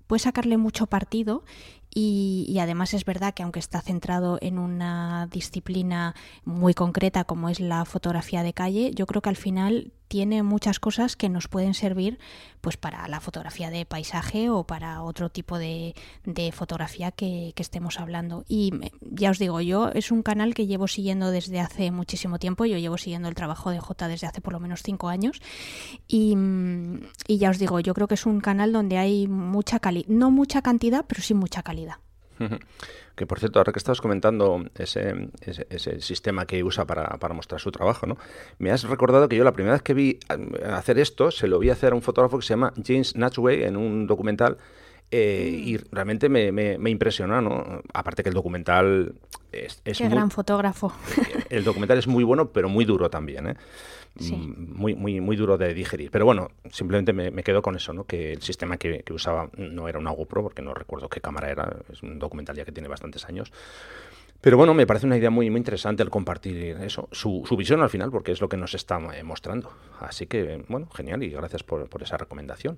[0.08, 1.44] puedes sacarle mucho partido
[1.94, 7.60] y, además es verdad que aunque está centrado en una disciplina muy concreta como es
[7.60, 11.76] la fotografía de calle, yo creo que al final tiene muchas cosas que nos pueden
[11.76, 12.18] servir
[12.62, 15.94] pues para la fotografía de paisaje o para otro tipo de,
[16.52, 18.44] fotografía que, estemos hablando.
[18.48, 18.72] Y
[19.02, 22.78] ya os digo, yo es un canal que llevo siguiendo desde hace muchísimo tiempo, yo
[22.78, 25.40] llevo siguiendo el trabajo de J desde hace por lo menos cinco años
[26.08, 26.36] y,
[27.28, 30.32] y ya os digo, yo creo que es un canal donde hay mucha calidad, no
[30.32, 31.79] mucha cantidad, pero sí mucha calidad.
[33.16, 37.60] Que por cierto, ahora que estabas comentando ese, ese, sistema que usa para, para, mostrar
[37.60, 38.18] su trabajo, ¿no?
[38.60, 40.20] Me has recordado que yo la primera vez que vi
[40.72, 43.76] hacer esto, se lo vi hacer a un fotógrafo que se llama James Natchway en
[43.76, 44.58] un documental
[45.12, 45.82] eh, y mm.
[45.92, 47.82] realmente me, me, impresionó, ¿no?
[47.94, 49.16] Aparte que el documental
[49.52, 50.94] es, es Qué gran fotógrafo.
[51.50, 53.56] El documental es muy bueno, pero muy duro también, ¿eh?
[54.20, 56.12] Mm, muy, muy, muy duro de digerir.
[56.12, 58.04] Pero bueno, simplemente me, quedo con eso, ¿no?
[58.06, 61.78] Que el sistema que, usaba no era una GoPro, porque no recuerdo qué cámara era,
[61.92, 63.52] es un documental ya que tiene bastantes años.
[64.42, 67.82] Pero bueno, me parece una idea muy, muy interesante el compartir eso, su, su visión
[67.82, 69.72] al final, porque es lo que nos está eh, mostrando.
[70.00, 72.78] Así que, bueno, genial y gracias por, por esa recomendación.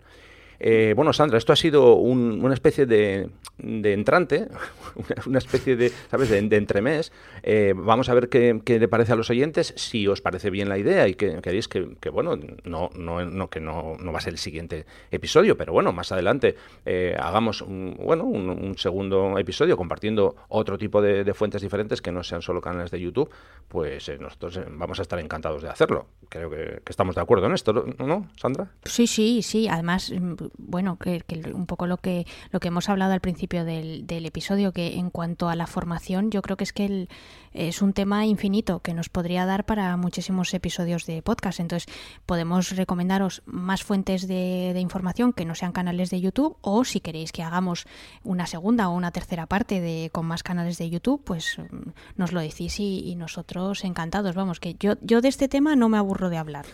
[0.63, 4.47] Eh, bueno, Sandra, esto ha sido una especie de, entrante,
[5.26, 7.12] una especie de, ¿sabes?, de, entremés.
[7.41, 10.78] Eh, vamos a ver qué, le parece a los oyentes, si os parece bien la
[10.78, 14.86] idea y que queréis que, bueno, no, no, que no, va a ser el siguiente
[15.10, 21.02] episodio, pero bueno, más adelante eh, hagamos un, bueno, un, segundo episodio compartiendo otro tipo
[21.02, 23.32] de, fuentes diferentes que no sean solo canales de YouTube,
[23.67, 26.06] pues nosotros vamos a estar encantados de hacerlo.
[26.30, 28.69] Creo que, que estamos de acuerdo en esto, ¿no, Sandra?
[28.84, 29.67] Sí, sí, sí.
[29.67, 30.13] Además,
[30.57, 34.71] bueno, que, un poco lo que, lo que hemos hablado al principio del, del, episodio,
[34.71, 37.09] que en cuanto a la formación, yo creo que es que el,
[37.53, 41.59] es un tema infinito que nos podría dar para muchísimos episodios de podcast.
[41.59, 41.93] Entonces,
[42.25, 46.99] podemos recomendaros más fuentes de, de información que no sean canales de YouTube, o si
[46.99, 47.85] queréis que hagamos
[48.23, 52.31] una segunda o una tercera parte de con más canales de YouTube, pues mm, nos
[52.31, 54.35] lo decís y, y nosotros encantados.
[54.35, 56.65] Vamos, que yo, yo de este tema no me aburro de hablar.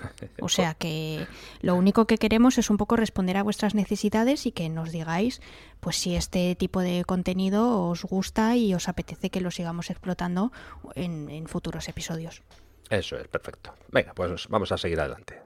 [0.42, 1.28] O sea que
[1.62, 5.42] lo único que queremos es un poco responder a vuestras necesidades y que nos digáis
[5.80, 10.52] pues si este tipo de contenido os gusta y os apetece que lo sigamos explotando
[10.94, 12.44] en, en futuros episodios.
[12.92, 13.74] Eso es, perfecto.
[13.88, 15.42] Venga, pues vamos a seguir adelante.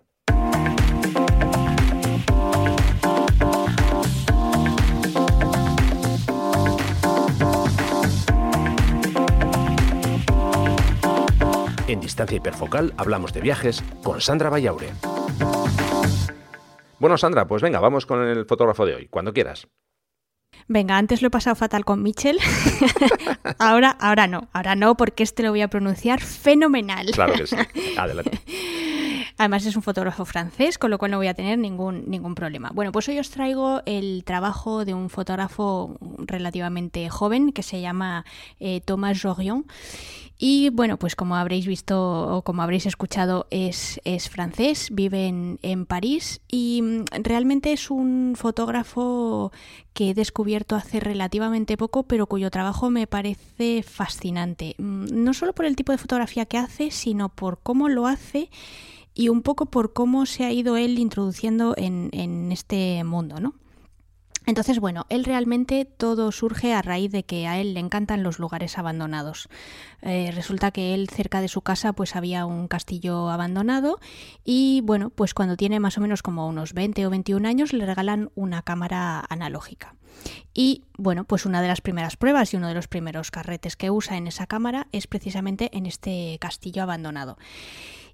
[11.88, 14.90] En Distancia Hiperfocal hablamos de viajes con Sandra Vallaure.
[17.02, 19.68] Bueno, Sandra, pues venga, vamos con el fotógrafo de hoy, cuando quieras.
[20.68, 22.38] Venga, antes lo he pasado fatal con Mitchell.
[23.58, 27.08] ahora, ahora no, ahora no, porque este lo voy a pronunciar fenomenal.
[27.08, 27.56] Claro que sí.
[27.98, 28.40] Adelante.
[29.40, 32.70] Además es un fotógrafo francés, con lo cual no voy a tener ningún, ningún problema.
[32.72, 38.26] Bueno, pues hoy os traigo el trabajo de un fotógrafo relativamente joven que se llama
[38.60, 39.66] eh, Thomas Jorion.
[40.44, 45.60] Y bueno, pues como habréis visto o como habréis escuchado, es, es francés, vive en,
[45.62, 49.52] en, París y mm, realmente es un fotógrafo
[49.94, 54.74] que he descubierto hace relativamente poco, pero cuyo trabajo me parece fascinante.
[54.80, 58.50] Mm, no solo por el tipo de fotografía que hace, sino por cómo lo hace
[59.14, 63.54] y un poco por cómo se ha ido él introduciendo en, en este mundo, ¿no?
[64.48, 68.40] Entonces, bueno, él realmente todo surge a raíz de que a él le encantan los
[68.40, 69.50] lugares abandonados.
[70.02, 74.00] Eh, resulta que él cerca de su casa pues había un castillo abandonado
[74.44, 77.86] y bueno, pues cuando tiene más o menos como unos 20 o 21 años le
[77.86, 79.96] regalan una cámara analógica.
[80.54, 83.92] Y bueno, pues una de las primeras pruebas y uno de los primeros carretes que
[83.92, 87.38] usa en esa cámara es precisamente en este castillo abandonado.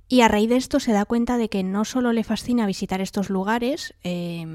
[0.09, 3.01] Y a raíz de esto se da cuenta de que no solo le fascina visitar
[3.01, 4.45] estos lugares eh,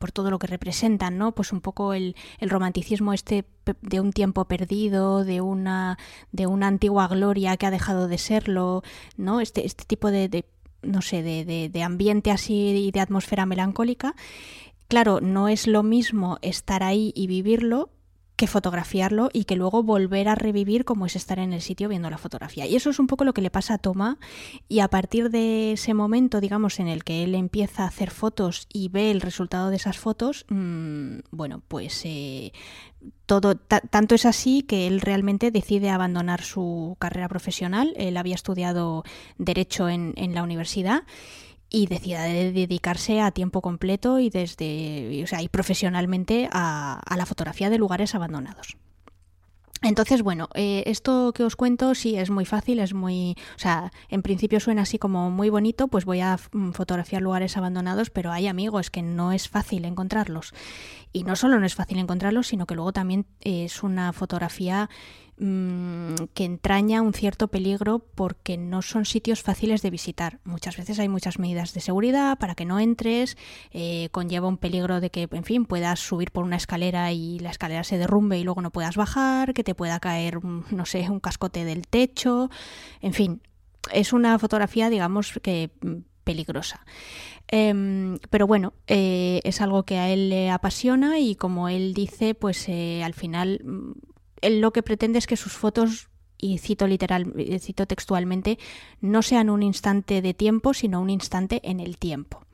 [0.00, 1.32] por todo lo que representan, ¿no?
[1.32, 3.44] Pues un poco el, el, romanticismo este
[3.82, 5.96] de un tiempo perdido, de una,
[6.32, 8.82] de una antigua gloria que ha dejado de serlo,
[9.16, 9.40] ¿no?
[9.40, 10.44] Este, este tipo de, de
[10.82, 14.16] no sé, de, de, de ambiente así y de atmósfera melancólica.
[14.88, 17.90] Claro, no es lo mismo estar ahí y vivirlo
[18.36, 22.10] que fotografiarlo y que luego volver a revivir como es estar en el sitio viendo
[22.10, 22.66] la fotografía.
[22.66, 24.18] Y eso es un poco lo que le pasa a Toma
[24.68, 28.66] y a partir de ese momento, digamos, en el que él empieza a hacer fotos
[28.72, 32.52] y ve el resultado de esas fotos, mmm, bueno, pues eh,
[33.24, 37.94] todo tanto es así que él realmente decide abandonar su carrera profesional.
[37.96, 39.04] Él había estudiado
[39.38, 41.04] derecho en, en la universidad
[41.76, 47.26] y decida de dedicarse a tiempo completo y desde o sea, y profesionalmente a, la
[47.26, 48.78] fotografía de lugares abandonados.
[49.82, 53.92] Entonces, bueno, eh, esto que os cuento sí es muy fácil, es muy, o sea,
[54.08, 58.32] en principio suena así como muy bonito, pues voy a mm, fotografiar lugares abandonados, pero
[58.32, 60.54] hay amigos que no es fácil encontrarlos.
[61.12, 64.88] Y no solo no es fácil encontrarlos, sino que luego también es una fotografía
[65.38, 70.40] mmm, que entraña un cierto peligro porque no son sitios fáciles de visitar.
[70.44, 73.36] Muchas veces hay muchas medidas de seguridad para que no entres,
[73.70, 77.50] eh, conlleva un peligro de que, en fin, puedas subir por una escalera y la
[77.50, 81.20] escalera se derrumbe y luego no puedas bajar, que te pueda caer, no sé, un
[81.20, 82.50] cascote del techo,
[83.00, 83.42] en fin,
[83.92, 86.84] es una fotografía, digamos, que mm, peligrosa.
[87.48, 92.34] Eh, pero bueno, eh, es algo que a él le apasiona y como él dice,
[92.34, 93.92] pues eh, al final mm,
[94.48, 98.58] lo que pretende es que sus fotos y cito literal, cito textualmente,
[99.00, 102.44] no sean un instante de tiempo, sino un instante en el tiempo.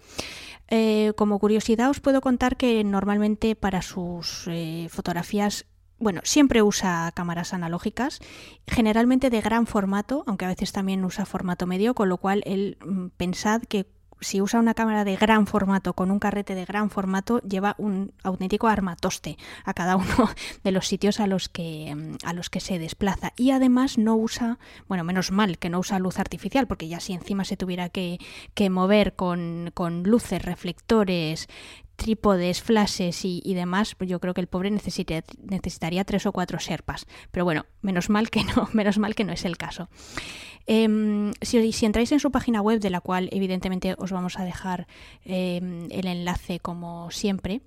[0.69, 5.67] Eh, como curiosidad os puedo contar que normalmente para sus eh, fotografías
[5.99, 8.19] bueno, siempre usa cámaras analógicas,
[8.67, 12.77] generalmente de gran formato, aunque a veces también usa formato medio, con lo cual él
[12.85, 13.87] mm, pensad que
[14.23, 18.13] si usa una cámara de gran formato con un carrete de gran formato, lleva un
[18.23, 20.31] auténtico armatoste a cada uno
[20.65, 23.33] de los sitios a los que, mm, a los que se desplaza.
[23.37, 24.59] Y además no usa,
[24.89, 28.19] bueno, menos mal que no usa luz artificial, porque ya si encima se tuviera que,
[28.55, 31.49] que mover con, con luces, reflectores,
[32.03, 37.07] trípodes, flashes y, demás, pues yo creo que el pobre necesitaría, tres o cuatro serpas.
[37.31, 39.89] Pero bueno, menos mal que no, menos mal que no es el caso.
[40.67, 44.89] Eh, si, entráis en su página web, de la cual evidentemente os vamos a dejar
[45.25, 47.61] eh, el enlace como siempre,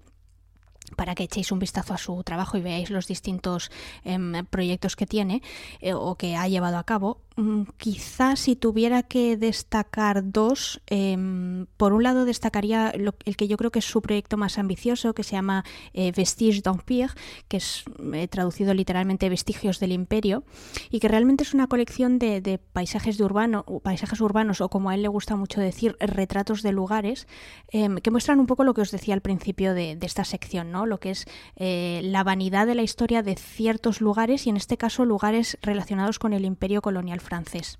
[0.95, 3.71] para que echéis un vistazo a su trabajo y veáis los distintos
[4.03, 5.41] em, proyectos que tiene
[5.79, 7.21] eh, o que ha llevado a cabo.
[7.37, 13.57] Mm, quizás si tuviera que destacar dos, em, por un lado destacaría el que yo
[13.57, 17.09] creo que es su proyecto más ambicioso, que se llama eh, Vestige d'Empire,
[17.49, 17.83] que es
[18.13, 20.45] eh, traducido literalmente Vestigios del Imperio,
[20.89, 24.95] y que realmente es una colección de, paisajes, de urbano, paisajes urbanos, o como a
[24.95, 27.27] él le gusta mucho decir, retratos de lugares,
[27.69, 30.71] em, que muestran un poco lo que os decía al principio de, de esta sección,
[30.71, 30.84] ¿no?
[30.85, 31.25] Lo que es
[31.55, 36.19] eh, la vanidad de la historia de ciertos lugares y en este caso lugares relacionados
[36.19, 37.79] con el imperio colonial francés.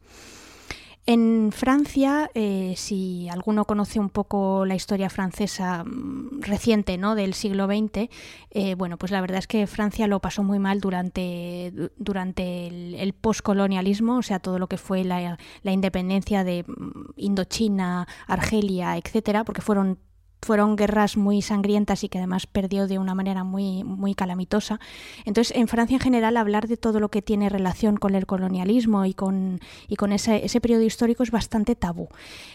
[1.08, 7.14] En Francia, eh, si alguno conoce un poco la historia francesa mm, reciente, ¿no?
[7.14, 8.10] Del siglo XX,
[8.50, 12.96] eh, bueno, pues la verdad es que Francia lo pasó muy mal durante, durante el,
[12.96, 18.98] el poscolonialismo, o sea, todo lo que fue la, la independencia de mm, Indochina, Argelia,
[18.98, 20.00] etcétera, porque fueron
[20.46, 24.80] fueron guerras muy sangrientas y que además perdió de una manera muy, muy calamitosa.
[25.26, 29.06] Entonces, en Francia en general, hablar de todo lo que tiene relación con el colonialismo
[29.06, 32.10] y con, y con ese, ese periodo histórico es bastante tabú.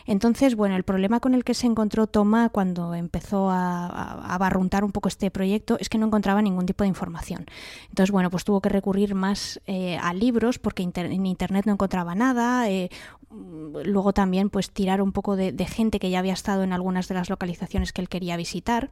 [0.07, 4.85] Entonces, bueno, el problema con el que se encontró Thomas cuando empezó a, a, barruntar
[4.85, 7.47] un poco este proyecto es que no encontraba ningún tipo de información.
[7.89, 12.15] Entonces, bueno, pues tuvo que recurrir más eh, a libros porque en Internet no encontraba
[12.15, 12.71] nada.
[12.71, 12.89] Eh,
[13.31, 17.15] luego también, pues tirar un poco de, gente que ya había estado en algunas de
[17.15, 18.91] las localizaciones que él quería visitar.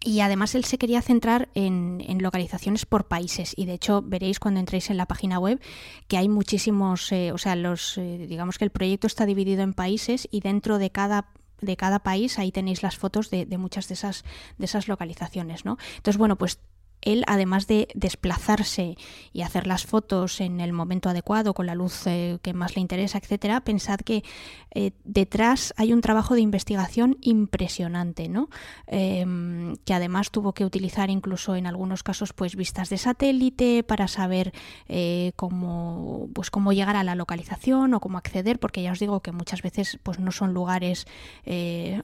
[0.00, 3.54] Y además él se quería centrar en, localizaciones por países.
[3.56, 5.60] Y de hecho veréis cuando entréis en la página web
[6.08, 9.72] que hay muchísimos, eh, o sea, los, eh, digamos que el proyecto está dividido en
[9.72, 11.28] países y dentro de cada
[11.60, 14.24] de cada país ahí tenéis las fotos de, de muchas de esas
[14.58, 15.78] de esas localizaciones, ¿no?
[15.96, 16.58] Entonces bueno pues
[17.04, 18.96] él, además de desplazarse
[19.32, 22.82] y hacer las fotos en el momento adecuado, con la luz eh, que más le
[22.82, 24.24] interesa, etcétera, pensad que
[24.72, 28.48] eh, detrás hay un trabajo de investigación impresionante, ¿no?
[28.86, 34.08] Em, que además tuvo que utilizar incluso en algunos casos pues vistas de satélite para
[34.08, 34.52] saber
[34.88, 39.20] eh, cómo, pues, cómo llegar a la localización o cómo acceder, porque ya os digo
[39.20, 41.06] que muchas veces pues, no son lugares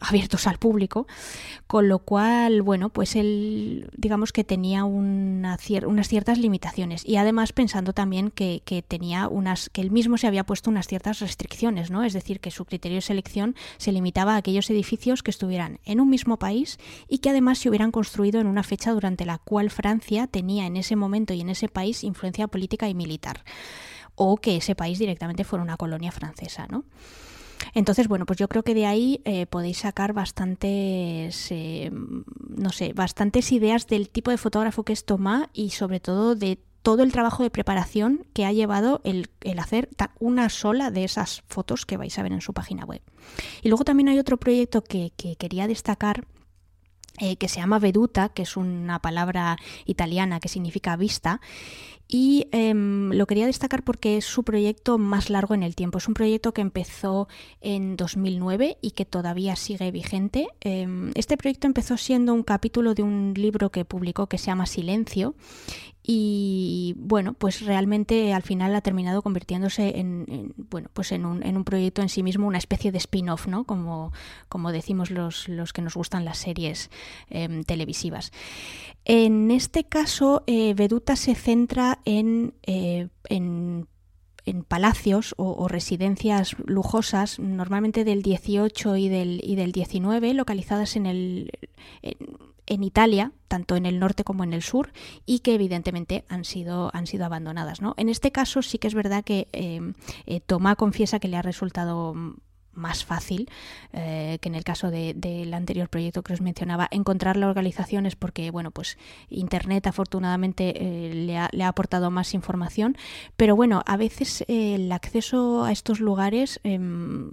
[0.01, 1.07] abiertos al público,
[1.67, 7.93] con lo cual, bueno, pues él digamos que tenía unas ciertas limitaciones y además pensando
[7.93, 12.03] también que, tenía unas que él mismo se había puesto unas ciertas restricciones, ¿no?
[12.03, 16.01] Es decir, que su criterio de selección se limitaba a aquellos edificios que estuvieran en
[16.01, 16.79] un mismo país
[17.09, 20.77] y que además se hubieran construido en una fecha durante la cual Francia tenía en
[20.77, 23.45] ese momento y en ese país influencia política y militar
[24.15, 26.85] o que ese país directamente fuera una colonia francesa, ¿no?
[27.75, 32.93] Entonces, bueno, pues yo creo que de ahí eh, podéis sacar bastantes, eh, no sé,
[32.93, 37.13] bastantes ideas del tipo de fotógrafo que es Tomás y sobre todo de todo el
[37.13, 42.19] trabajo de preparación que ha llevado el, hacer una sola de esas fotos que vais
[42.19, 43.03] a ver en su página web.
[43.63, 46.27] Y luego también hay otro proyecto que, quería destacar
[47.21, 51.41] eh, que se llama Veduta, que es una palabra italiana que significa vista,
[52.13, 55.99] y em, lo quería destacar porque es su proyecto más largo en el tiempo.
[55.99, 57.29] Es un proyecto que empezó
[57.61, 60.49] en 2009 y que todavía sigue vigente.
[60.61, 64.67] Em, este proyecto empezó siendo un capítulo de un libro que publicó que se llama
[64.67, 65.37] Silencio
[66.13, 71.57] y bueno, pues realmente al final ha terminado convirtiéndose en, bueno, pues en un, en
[71.57, 73.63] un, proyecto en sí mismo, una especie de spin-off, ¿no?
[73.63, 74.13] Como,
[74.49, 76.91] como decimos los, los, que nos gustan las series
[77.29, 78.33] em, televisivas.
[79.05, 83.87] En este caso, eh, Veduta se centra en, eh, en
[84.47, 91.05] en palacios o, residencias lujosas, normalmente del 18 y del, y del 19, localizadas en,
[91.05, 91.53] el,
[92.79, 94.93] Italia, tanto en el norte como en el sur,
[95.27, 97.81] y que evidentemente han sido, han sido abandonadas.
[97.81, 97.95] ¿no?
[97.97, 99.81] En este caso sí que es verdad que eh,
[100.27, 102.15] eh Tomá confiesa que le ha resultado
[102.73, 103.51] más fácil
[103.93, 108.51] eh, que en el caso del anterior proyecto que os mencionaba encontrar las organizaciones porque
[108.51, 108.99] bueno pues
[109.29, 112.97] internet afortunadamente eh, le, ha, le, ha, aportado más información
[113.37, 117.33] pero bueno a veces eh, el acceso a estos lugares em,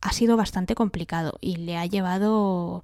[0.00, 2.82] ha sido bastante complicado y le ha llevado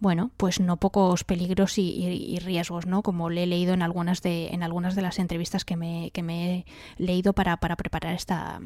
[0.00, 3.02] bueno, pues no pocos peligros y, y, riesgos, ¿no?
[3.02, 6.22] Como le he leído en algunas de, en algunas de las entrevistas que me, que
[6.22, 8.60] me he leído para, para preparar esta,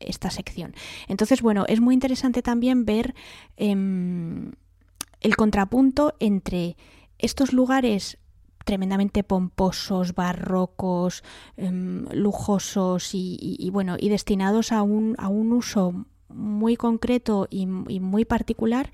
[0.00, 0.74] esta sección.
[1.08, 3.14] Entonces, bueno, es muy interesante también ver
[3.56, 4.52] em,
[5.20, 6.76] el contrapunto entre
[7.18, 8.18] estos lugares
[8.64, 11.22] tremendamente pomposos, barrocos,
[11.56, 18.24] em, lujosos y, bueno, y destinados a un, a un uso muy concreto y, muy
[18.24, 18.90] particular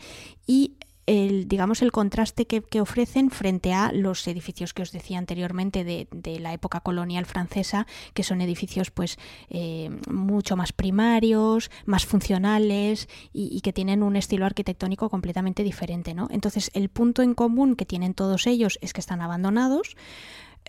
[0.46, 0.76] y
[1.06, 6.40] el, digamos, el contraste que, ofrecen frente a los edificios que os decía anteriormente de,
[6.40, 13.60] la época colonial francesa, que son edificios pues eh, mucho más primarios, más funcionales y,
[13.60, 16.14] que tienen un estilo arquitectónico completamente diferente.
[16.14, 16.28] ¿no?
[16.30, 19.96] Entonces, el punto en común que tienen todos ellos es que están abandonados,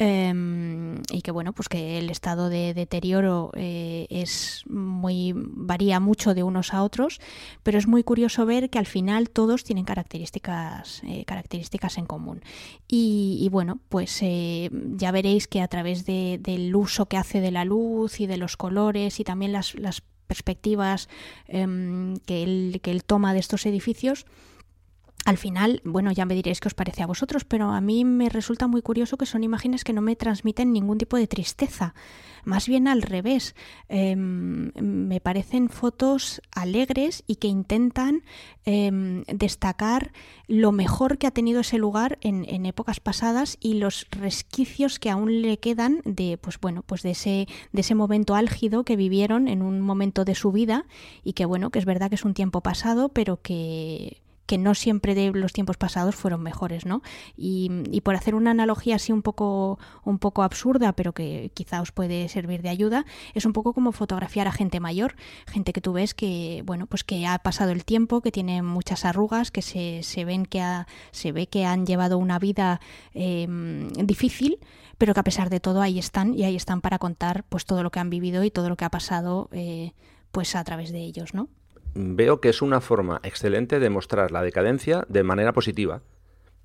[0.03, 6.33] Em, y que bueno pues que el estado de deterioro eh, es muy varía mucho
[6.33, 7.21] de unos a otros
[7.61, 12.41] pero es muy curioso ver que al final todos tienen características eh, características en común.
[12.87, 17.63] Y, bueno pues eh, ya veréis que a través del uso que hace de la
[17.63, 19.75] luz y de los colores y también las,
[20.25, 21.09] perspectivas
[21.47, 24.25] em, que, él, que él toma de estos edificios
[25.23, 28.29] al final, bueno, ya me diréis qué os parece a vosotros, pero a mí me
[28.29, 31.93] resulta muy curioso que son imágenes que no me transmiten ningún tipo de tristeza,
[32.43, 33.55] más bien al revés.
[33.87, 38.23] Em, me parecen fotos alegres y que intentan
[38.65, 40.11] em, destacar
[40.47, 45.41] lo mejor que ha tenido ese lugar en, épocas pasadas y los resquicios que aún
[45.41, 49.61] le quedan de, pues bueno, pues de ese, de ese momento álgido que vivieron en
[49.61, 50.85] un momento de su vida
[51.23, 54.21] y que bueno, que es verdad que es un tiempo pasado, pero que
[54.51, 57.01] que no siempre de los tiempos pasados fueron mejores, ¿no?
[57.37, 61.93] Y, por hacer una analogía así un poco, un poco absurda, pero que quizá os
[61.93, 65.15] puede servir de ayuda, es un poco como fotografiar a gente mayor,
[65.47, 69.05] gente que tú ves que, bueno, pues que ha pasado el tiempo, que tiene muchas
[69.05, 70.61] arrugas, que se, se ven que
[71.11, 72.81] se ve que han llevado una vida
[73.13, 74.59] em, difícil,
[74.97, 77.83] pero que a pesar de todo ahí están y ahí están para contar pues todo
[77.83, 79.93] lo que han vivido y todo lo que ha pasado eh,
[80.33, 81.47] pues a través de ellos, ¿no?
[81.93, 86.01] Veo que es una forma excelente de mostrar la decadencia de manera positiva.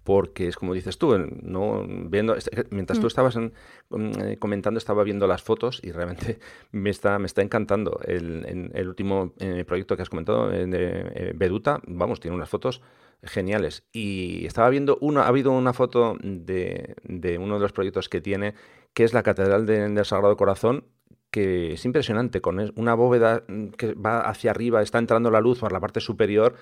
[0.04, 2.36] Porque es como dices tú, no viendo
[2.70, 3.08] mientras tú mm.
[3.08, 6.38] estabas eh, comentando, estaba viendo las fotos y realmente
[6.70, 7.98] me está, me está encantando.
[8.04, 12.82] El, el último eh, proyecto que has comentado, de eh, Beduta, vamos, tiene unas fotos
[13.24, 13.84] geniales.
[13.92, 18.20] Y estaba viendo, uno, ha habido una foto de, de uno de los proyectos que
[18.20, 18.54] tiene,
[18.94, 20.84] que es la Catedral del Sagrado Corazón,
[21.30, 25.58] que es impresionante, con una bóveda mm, que va hacia arriba, está entrando la luz
[25.58, 26.54] por la parte superior.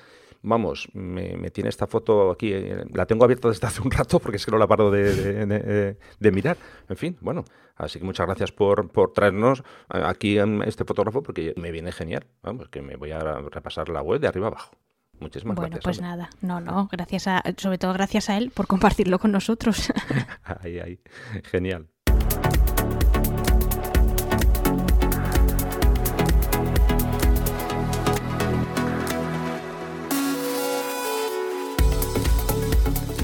[0.42, 4.36] Vamos, me, tiene esta foto aquí, eh, la tengo abierta desde hace un rato porque
[4.36, 5.96] es que no la paro de,
[6.32, 6.58] mirar.
[6.88, 7.44] En fin, bueno,
[7.76, 10.36] así que muchas gracias por, por traernos eh, aquí
[10.66, 12.26] este fotógrafo porque me viene genial.
[12.42, 14.76] Vamos, que me voy a repasar la web de arriba abajo.
[15.20, 15.84] Muchísimas bueno, gracias.
[15.84, 19.92] pues nada, no, no, gracias a, sobre todo gracias a él por compartirlo con nosotros.
[20.44, 21.00] ahí, ahí,
[21.44, 21.88] genial.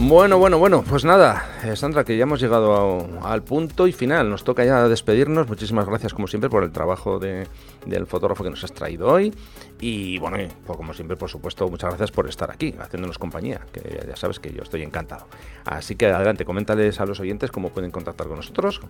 [0.02, 4.30] Bueno, bueno, bueno, pues nada, eh, Sandra, que ya hemos llegado al punto y final.
[4.30, 5.46] Nos toca ya despedirnos.
[5.46, 9.32] Muchísimas gracias, como siempre, por el trabajo del fotógrafo que nos has traído hoy.
[9.78, 14.06] Y bueno, pues como siempre, por supuesto, muchas gracias por estar aquí, haciéndonos compañía, que
[14.08, 15.26] ya sabes que yo estoy encantado.
[15.66, 18.80] Así que adelante, coméntales a los oyentes cómo pueden contactar con nosotros.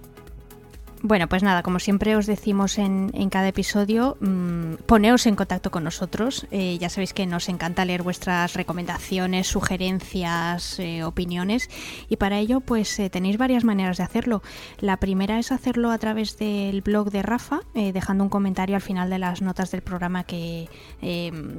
[1.02, 5.82] Bueno, pues nada, como siempre os decimos en, cada episodio, mmm, poneos en contacto con
[5.82, 6.46] nosotros.
[6.50, 11.70] Eh, ya sabéis que nos encanta leer vuestras recomendaciones, sugerencias, eh, opiniones
[12.10, 14.42] y para ello pues eh, tenéis varias maneras de hacerlo.
[14.78, 19.08] La primera es hacerlo a través del blog de Rafa, dejando un comentario al final
[19.08, 20.68] de las notas del programa que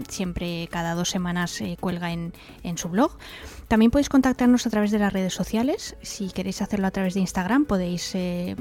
[0.08, 2.34] siempre cada dos semanas cuelga en,
[2.64, 3.18] en su blog.
[3.72, 5.96] También podéis contactarnos a través de las redes sociales.
[6.02, 8.58] Si queréis hacerlo a través de Instagram, podéis eh,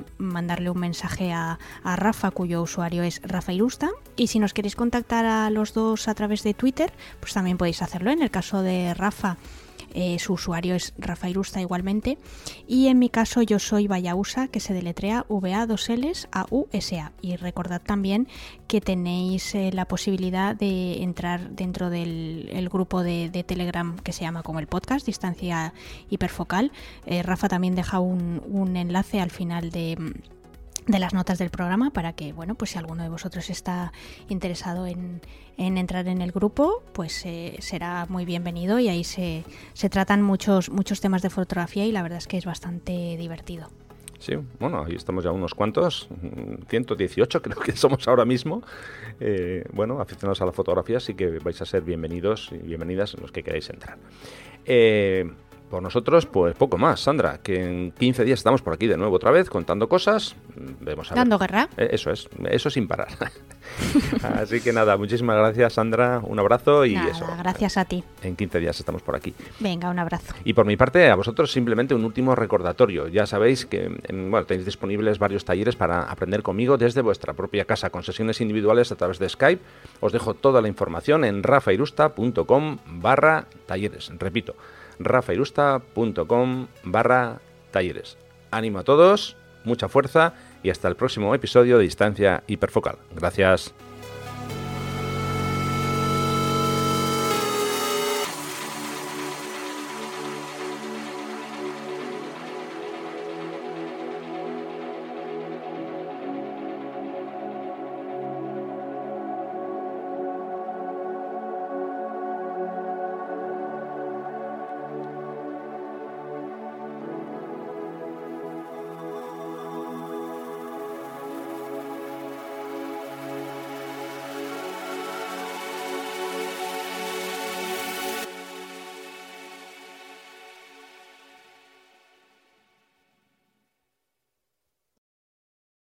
[0.72, 3.90] un mensaje a, Rafa, cuyo usuario es Rafa Irusta.
[4.16, 7.82] Y si nos queréis contactar a los dos a través de Twitter, pues también podéis
[7.82, 8.10] hacerlo.
[8.10, 9.36] En el caso de Rafa,
[9.92, 12.18] eh, su usuario es Rafael Usta igualmente.
[12.66, 17.12] Y en mi caso yo soy Vayausa, que se deletrea V-A-2-Ls-A-U-S-A.
[17.20, 18.28] Y recordad también
[18.66, 24.42] que tenéis eh, la posibilidad de entrar dentro del grupo de, Telegram que se llama
[24.42, 25.72] como el podcast, Distancia
[26.10, 26.72] Hiperfocal.
[27.06, 29.96] Eh, Rafa también deja un enlace al final de
[30.90, 33.92] de las notas del programa para que, bueno, pues si alguno de vosotros está
[34.28, 35.20] interesado en,
[35.56, 40.70] entrar en el grupo, pues eh, será muy bienvenido y ahí se, se tratan muchos,
[40.70, 43.68] muchos temas de fotografía y la verdad es que es bastante divertido.
[44.20, 46.08] Sí, bueno, ahí estamos ya unos cuantos,
[46.68, 48.62] 118 creo que somos ahora mismo.
[49.18, 53.32] Eh, bueno, aficionados a la fotografía, así que vais a ser bienvenidos y bienvenidas los
[53.32, 53.96] que queráis entrar.
[54.66, 55.24] Eh,
[55.70, 59.14] Por nosotros, pues poco más, Sandra, que en 15 días estamos por aquí de nuevo
[59.16, 60.34] otra vez contando cosas.
[60.80, 61.68] Vemos a Dando guerra.
[61.76, 63.06] Eh, eso es, eso sin parar.
[64.34, 66.20] Así que nada, muchísimas gracias, Sandra.
[66.24, 67.24] Un abrazo y Nada, eso.
[67.38, 68.02] Gracias a ti.
[68.22, 69.32] En 15 días estamos por aquí.
[69.60, 70.34] Venga, un abrazo.
[70.44, 73.06] Y por mi parte, a vosotros simplemente un último recordatorio.
[73.08, 77.64] Ya sabéis que en- bueno, tenéis disponibles varios talleres para aprender conmigo desde vuestra propia
[77.64, 79.62] casa, con sesiones individuales a través de Skype.
[80.00, 84.10] Os dejo toda la información en rafairusta.com barra talleres.
[84.18, 84.56] Repito,
[85.00, 87.40] rafairusta.com barra
[87.72, 88.16] talleres.
[88.50, 92.98] Ánimo a todos, mucha fuerza y hasta el próximo episodio de Distancia Hiperfocal.
[93.16, 93.74] Gracias.